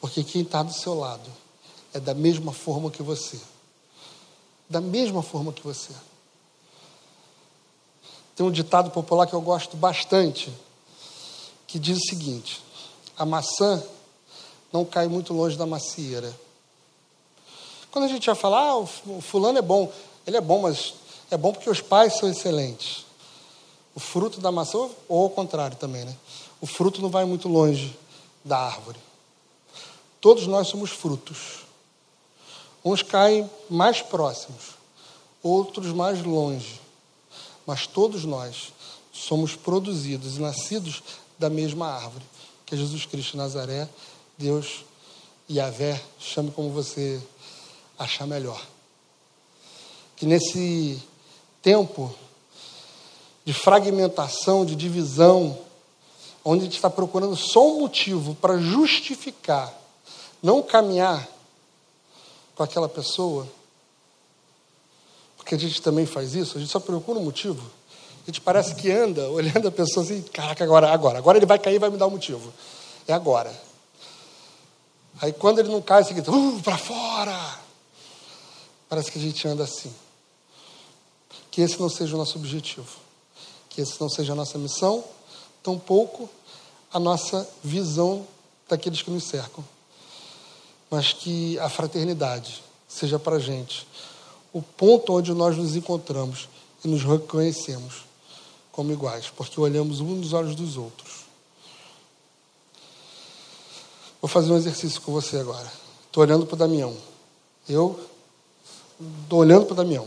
[0.00, 1.30] porque quem está do seu lado
[1.92, 3.38] é da mesma forma que você.
[4.70, 5.92] Da mesma forma que você.
[8.34, 10.50] Tem um ditado popular que eu gosto bastante,
[11.66, 12.62] que diz o seguinte:
[13.18, 13.82] a maçã
[14.72, 16.34] não cai muito longe da macieira.
[17.90, 18.86] Quando a gente vai falar, ah, o
[19.20, 19.92] fulano é bom,
[20.26, 20.94] ele é bom, mas
[21.30, 23.04] é bom porque os pais são excelentes.
[23.94, 26.16] O fruto da maçã, ou ao contrário também, né?
[26.62, 27.92] O fruto não vai muito longe
[28.44, 28.98] da árvore.
[30.20, 31.64] Todos nós somos frutos.
[32.84, 34.76] Uns caem mais próximos,
[35.42, 36.80] outros mais longe.
[37.66, 38.72] Mas todos nós
[39.12, 41.02] somos produzidos e nascidos
[41.36, 42.24] da mesma árvore,
[42.64, 43.88] que é Jesus Cristo Nazaré,
[44.38, 44.84] Deus
[45.50, 47.20] Yahvé, chame como você
[47.98, 48.64] achar melhor.
[50.14, 51.02] Que nesse
[51.60, 52.14] tempo
[53.44, 55.58] de fragmentação, de divisão,
[56.44, 59.82] onde a gente está procurando só um motivo para justificar
[60.42, 61.28] não caminhar
[62.56, 63.46] com aquela pessoa,
[65.36, 67.62] porque a gente também faz isso, a gente só procura um motivo.
[68.22, 71.58] A gente parece que anda olhando a pessoa assim, caraca, agora, agora, agora ele vai
[71.58, 72.52] cair e vai me dar um motivo.
[73.06, 73.52] É agora.
[75.20, 77.60] Aí quando ele não cai, você grita, uh, para fora!
[78.88, 79.92] Parece que a gente anda assim.
[81.50, 82.88] Que esse não seja o nosso objetivo.
[83.68, 85.02] Que esse não seja a nossa missão,
[85.62, 86.28] tampouco
[86.92, 88.26] a nossa visão
[88.68, 89.64] daqueles que nos cercam.
[90.90, 93.86] Mas que a fraternidade seja para a gente
[94.52, 96.48] o ponto onde nós nos encontramos
[96.84, 98.04] e nos reconhecemos
[98.70, 101.22] como iguais, porque olhamos um nos olhos dos outros.
[104.20, 105.70] Vou fazer um exercício com você agora.
[106.06, 106.96] Estou olhando para o Damião.
[107.68, 107.98] Eu
[109.24, 110.06] estou olhando para o Damião.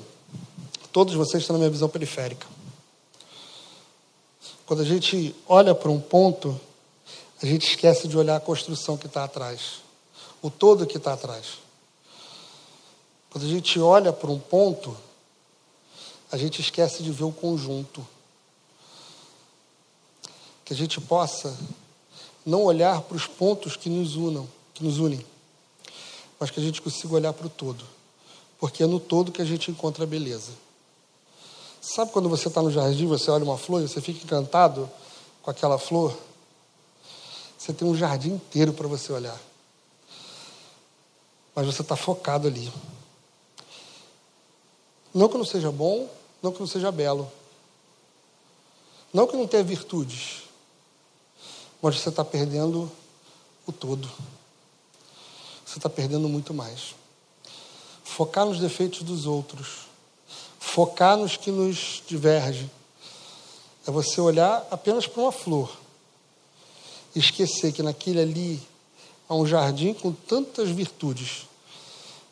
[0.92, 2.48] Todos vocês estão na minha visão periférica.
[4.66, 6.60] Quando a gente olha para um ponto,
[7.42, 9.82] a gente esquece de olhar a construção que está atrás,
[10.42, 11.60] o todo que está atrás.
[13.30, 14.96] Quando a gente olha para um ponto,
[16.32, 18.06] a gente esquece de ver o conjunto.
[20.64, 21.56] Que a gente possa
[22.46, 25.24] não olhar para os pontos que nos unam, que nos unem,
[26.40, 27.86] mas que a gente consiga olhar para o todo,
[28.60, 30.52] porque é no todo que a gente encontra a beleza.
[31.86, 34.90] Sabe quando você está no jardim, você olha uma flor e você fica encantado
[35.44, 36.18] com aquela flor?
[37.56, 39.40] Você tem um jardim inteiro para você olhar.
[41.54, 42.74] Mas você está focado ali.
[45.14, 46.10] Não que não seja bom,
[46.42, 47.32] não que não seja belo.
[49.14, 50.42] Não que não tenha virtudes.
[51.84, 52.92] Mas você está perdendo
[53.68, 54.12] o todo.
[55.64, 56.96] Você está perdendo muito mais.
[58.04, 59.85] Focar nos defeitos dos outros
[60.66, 62.70] focar nos que nos divergem.
[63.88, 65.72] É você olhar apenas para uma flor
[67.16, 68.62] e esquecer que naquele ali
[69.30, 71.46] há um jardim com tantas virtudes,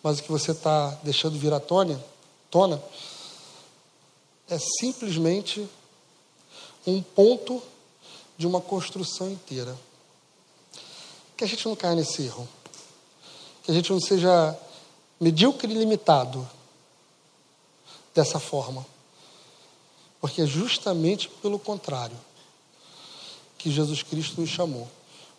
[0.02, 2.04] mas o que você está deixando vir à tona,
[2.50, 2.84] tona
[4.50, 5.66] é simplesmente
[6.86, 7.62] um ponto
[8.38, 9.78] de uma construção inteira.
[11.38, 12.48] Que a gente não caia nesse erro.
[13.64, 14.58] Que a gente não seja
[15.20, 16.46] medíocre e limitado
[18.14, 18.86] dessa forma.
[20.20, 22.18] Porque é justamente pelo contrário
[23.58, 24.88] que Jesus Cristo nos chamou,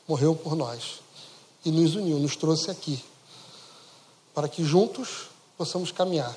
[0.08, 1.00] morreu por nós
[1.64, 3.02] e nos uniu, nos trouxe aqui,
[4.34, 6.36] para que juntos possamos caminhar,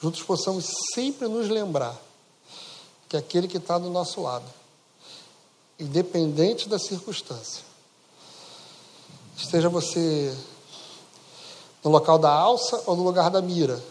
[0.00, 1.98] juntos possamos sempre nos lembrar
[3.08, 4.46] que aquele que está do nosso lado,
[5.78, 7.62] independente da circunstância,
[9.36, 10.36] esteja você
[11.84, 13.82] no local da alça ou no lugar da mira,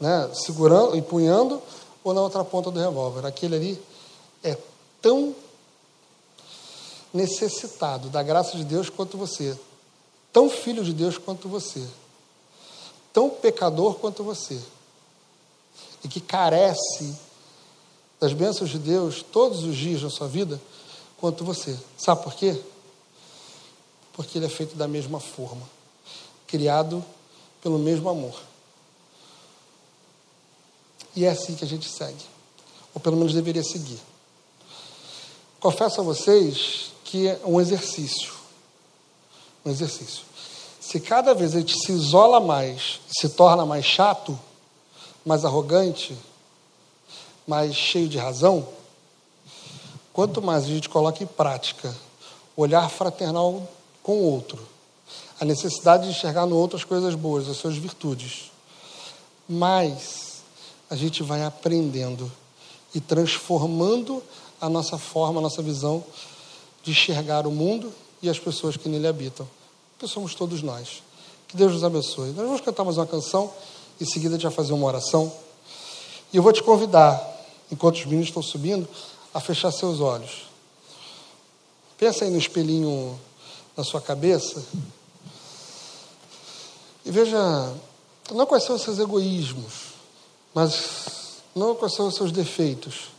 [0.00, 1.60] né, segurando, empunhando,
[2.02, 3.26] ou na outra ponta do revólver.
[3.26, 3.82] Aquele ali
[4.42, 4.56] é
[5.02, 5.34] tão
[7.12, 9.58] necessitado da graça de Deus quanto você,
[10.32, 11.84] tão filho de Deus quanto você,
[13.12, 14.58] tão pecador quanto você,
[16.02, 17.14] e que carece
[18.18, 20.60] das bênçãos de Deus todos os dias na sua vida
[21.18, 21.76] quanto você.
[21.98, 22.58] Sabe por quê?
[24.12, 25.68] Porque ele é feito da mesma forma,
[26.46, 27.04] criado
[27.60, 28.49] pelo mesmo amor.
[31.14, 32.24] E é assim que a gente segue.
[32.94, 33.98] Ou pelo menos deveria seguir.
[35.58, 38.32] Confesso a vocês que é um exercício.
[39.64, 40.24] Um exercício.
[40.80, 44.38] Se cada vez a gente se isola mais, se torna mais chato,
[45.24, 46.16] mais arrogante,
[47.46, 48.66] mais cheio de razão,
[50.12, 51.94] quanto mais a gente coloca em prática
[52.56, 53.68] o olhar fraternal
[54.02, 54.66] com o outro,
[55.40, 58.50] a necessidade de enxergar no outro as coisas boas, as suas virtudes.
[59.48, 60.29] Mas
[60.90, 62.30] a gente vai aprendendo
[62.94, 64.22] e transformando
[64.60, 66.04] a nossa forma, a nossa visão
[66.82, 69.48] de enxergar o mundo e as pessoas que nele habitam,
[69.98, 71.02] que somos todos nós.
[71.48, 72.30] Que Deus nos abençoe.
[72.30, 73.52] Nós vamos cantar mais uma canção,
[74.00, 75.32] em seguida a gente vai fazer uma oração.
[76.32, 77.24] E eu vou te convidar,
[77.70, 78.88] enquanto os meninos estão subindo,
[79.32, 80.42] a fechar seus olhos.
[81.96, 83.18] Pensa aí no espelhinho
[83.76, 84.62] na sua cabeça
[87.04, 87.72] e veja,
[88.32, 89.89] não quais são os seus egoísmos,
[90.54, 93.10] mas não quais são os seus defeitos,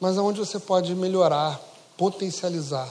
[0.00, 1.60] mas aonde você pode melhorar,
[1.96, 2.88] potencializar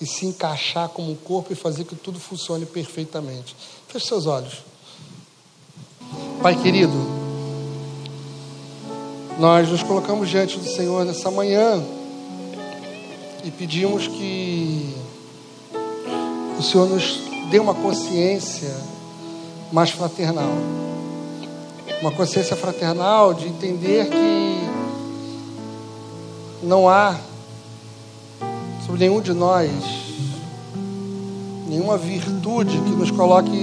[0.00, 3.54] e se encaixar como um corpo e fazer que tudo funcione perfeitamente.
[3.88, 4.62] Feche seus olhos.
[6.42, 6.96] Pai querido,
[9.38, 11.82] nós nos colocamos diante do Senhor nessa manhã
[13.44, 14.94] e pedimos que
[16.58, 17.20] o Senhor nos
[17.50, 18.74] dê uma consciência
[19.72, 20.50] mais fraternal.
[22.00, 24.60] Uma consciência fraternal de entender que
[26.62, 27.16] não há
[28.86, 29.70] sobre nenhum de nós
[31.70, 33.62] nenhuma virtude que nos coloque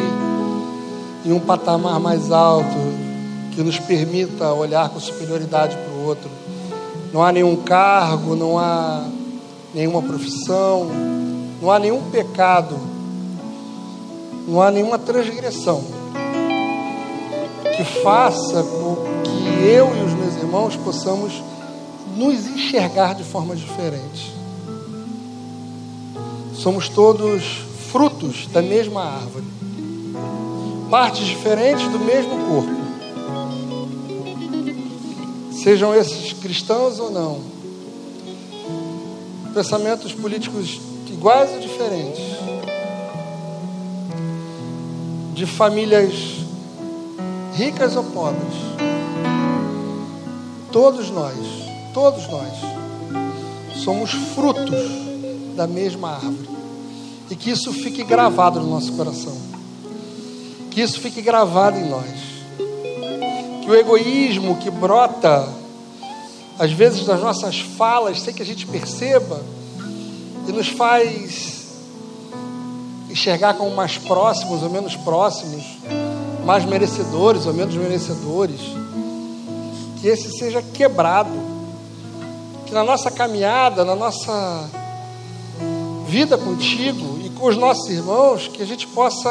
[1.26, 2.78] em um patamar mais alto,
[3.54, 6.30] que nos permita olhar com superioridade para o outro.
[7.12, 9.04] Não há nenhum cargo, não há
[9.74, 10.88] nenhuma profissão,
[11.62, 12.78] não há nenhum pecado,
[14.48, 15.97] não há nenhuma transgressão
[17.78, 21.44] que faça com que eu e os meus irmãos possamos
[22.16, 24.34] nos enxergar de forma diferente.
[26.56, 27.44] Somos todos
[27.92, 29.46] frutos da mesma árvore,
[30.90, 32.88] partes diferentes do mesmo corpo.
[35.52, 37.40] Sejam esses cristãos ou não,
[39.54, 42.24] pensamentos políticos iguais ou diferentes,
[45.36, 46.47] de famílias
[47.58, 48.54] ricas ou pobres,
[50.72, 52.54] todos nós todos nós,
[53.84, 54.86] somos frutos
[55.56, 56.48] da mesma árvore.
[57.28, 59.36] E que isso fique gravado no nosso coração.
[60.70, 62.06] Que isso fique gravado em nós.
[63.64, 65.52] Que o egoísmo que brota,
[66.60, 69.42] às vezes, das nossas falas, sem que a gente perceba,
[70.48, 71.66] e nos faz
[73.10, 75.64] enxergar como mais próximos ou menos próximos,
[76.48, 78.62] mais merecedores ou menos merecedores,
[80.00, 81.30] que esse seja quebrado
[82.66, 84.70] que na nossa caminhada, na nossa
[86.08, 89.30] vida contigo e com os nossos irmãos, que a gente possa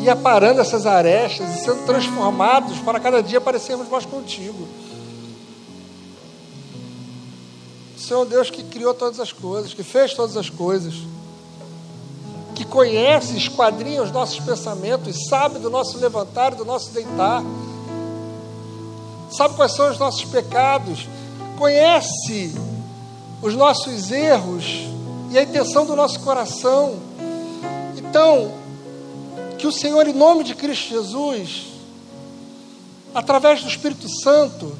[0.00, 4.68] ir aparando essas arestas e sendo transformados para cada dia parecermos mais contigo.
[7.98, 10.94] Senhor Deus que criou todas as coisas, que fez todas as coisas,
[12.54, 17.42] que conhece, esquadrinha os nossos pensamentos, sabe do nosso levantar e do nosso deitar,
[19.30, 21.08] sabe quais são os nossos pecados,
[21.58, 22.54] conhece
[23.42, 24.86] os nossos erros
[25.30, 26.96] e a intenção do nosso coração.
[27.96, 28.52] Então,
[29.58, 31.66] que o Senhor, em nome de Cristo Jesus,
[33.12, 34.76] através do Espírito Santo,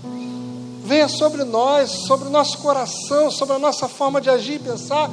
[0.85, 5.11] venha sobre nós, sobre o nosso coração, sobre a nossa forma de agir e pensar,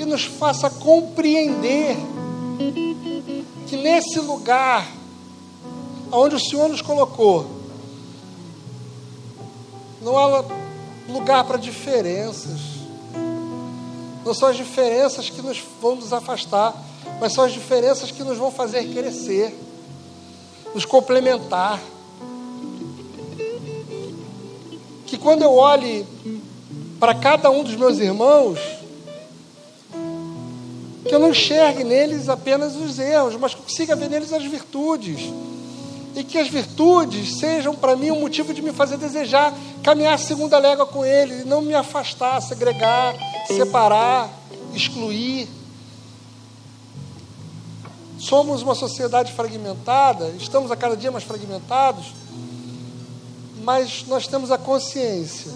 [0.00, 1.94] e nos faça compreender
[3.66, 4.90] que nesse lugar,
[6.10, 7.46] onde o Senhor nos colocou,
[10.00, 10.42] não há
[11.06, 12.58] lugar para diferenças.
[14.24, 16.74] Não são as diferenças que nos vão nos afastar,
[17.20, 19.54] mas são as diferenças que nos vão fazer crescer,
[20.74, 21.78] nos complementar.
[25.06, 26.06] Que quando eu olhe
[26.98, 28.79] para cada um dos meus irmãos,
[31.04, 35.32] que eu não enxergue neles apenas os erros, mas que consiga ver neles as virtudes
[36.14, 40.18] e que as virtudes sejam para mim um motivo de me fazer desejar caminhar a
[40.18, 43.14] segunda légua com Ele, e não me afastar, segregar,
[43.46, 44.30] separar,
[44.74, 45.48] excluir.
[48.18, 52.12] Somos uma sociedade fragmentada, estamos a cada dia mais fragmentados,
[53.62, 55.50] mas nós temos a consciência.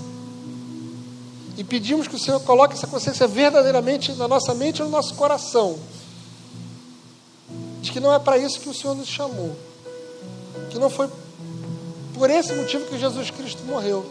[1.57, 5.15] E pedimos que o Senhor coloque essa consciência verdadeiramente na nossa mente e no nosso
[5.15, 5.79] coração.
[7.81, 9.55] De que não é para isso que o Senhor nos chamou
[10.75, 11.09] que não foi
[12.15, 14.05] por esse motivo que Jesus Cristo morreu,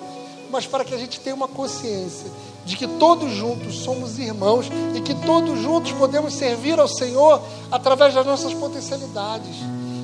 [0.50, 2.32] mas para que a gente tenha uma consciência
[2.66, 8.14] de que todos juntos somos irmãos e que todos juntos podemos servir ao Senhor através
[8.14, 9.58] das nossas potencialidades.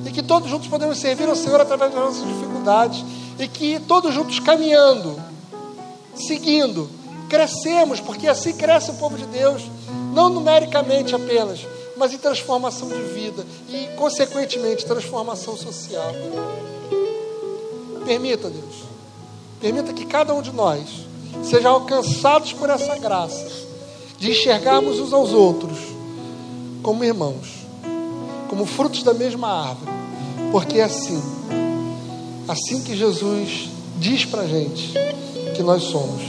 [0.04, 3.04] E que todos juntos podemos servir ao Senhor através das nossas dificuldades.
[3.38, 5.18] E que todos juntos caminhando,
[6.14, 6.90] seguindo,
[7.30, 9.62] crescemos, porque assim cresce o povo de Deus,
[10.12, 11.60] não numericamente apenas,
[11.96, 16.12] mas em transformação de vida e, consequentemente, transformação social.
[18.04, 18.74] Permita, Deus,
[19.60, 20.82] permita que cada um de nós
[21.44, 23.46] seja alcançados por essa graça
[24.18, 25.78] de enxergarmos uns aos outros
[26.82, 27.60] como irmãos,
[28.48, 29.92] como frutos da mesma árvore,
[30.50, 31.22] porque é assim,
[32.48, 33.68] assim que Jesus
[33.98, 34.92] diz para gente
[35.60, 36.22] que nós somos,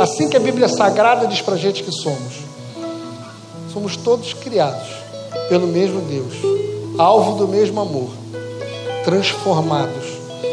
[0.00, 2.40] assim que a Bíblia Sagrada diz para gente que somos,
[3.72, 4.88] somos todos criados
[5.48, 6.34] pelo mesmo Deus,
[6.98, 8.10] alvo do mesmo amor,
[9.04, 10.04] transformados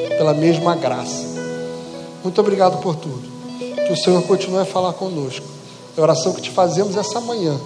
[0.09, 1.25] pela mesma graça.
[2.23, 3.27] Muito obrigado por tudo.
[3.87, 5.47] Que o Senhor continue a falar conosco.
[5.97, 7.59] É a oração que te fazemos essa manhã.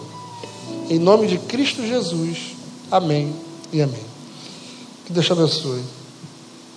[0.89, 2.55] Em nome de Cristo Jesus.
[2.89, 3.34] Amém
[3.74, 4.05] e amém.
[5.05, 5.84] Que Deus te abençoe.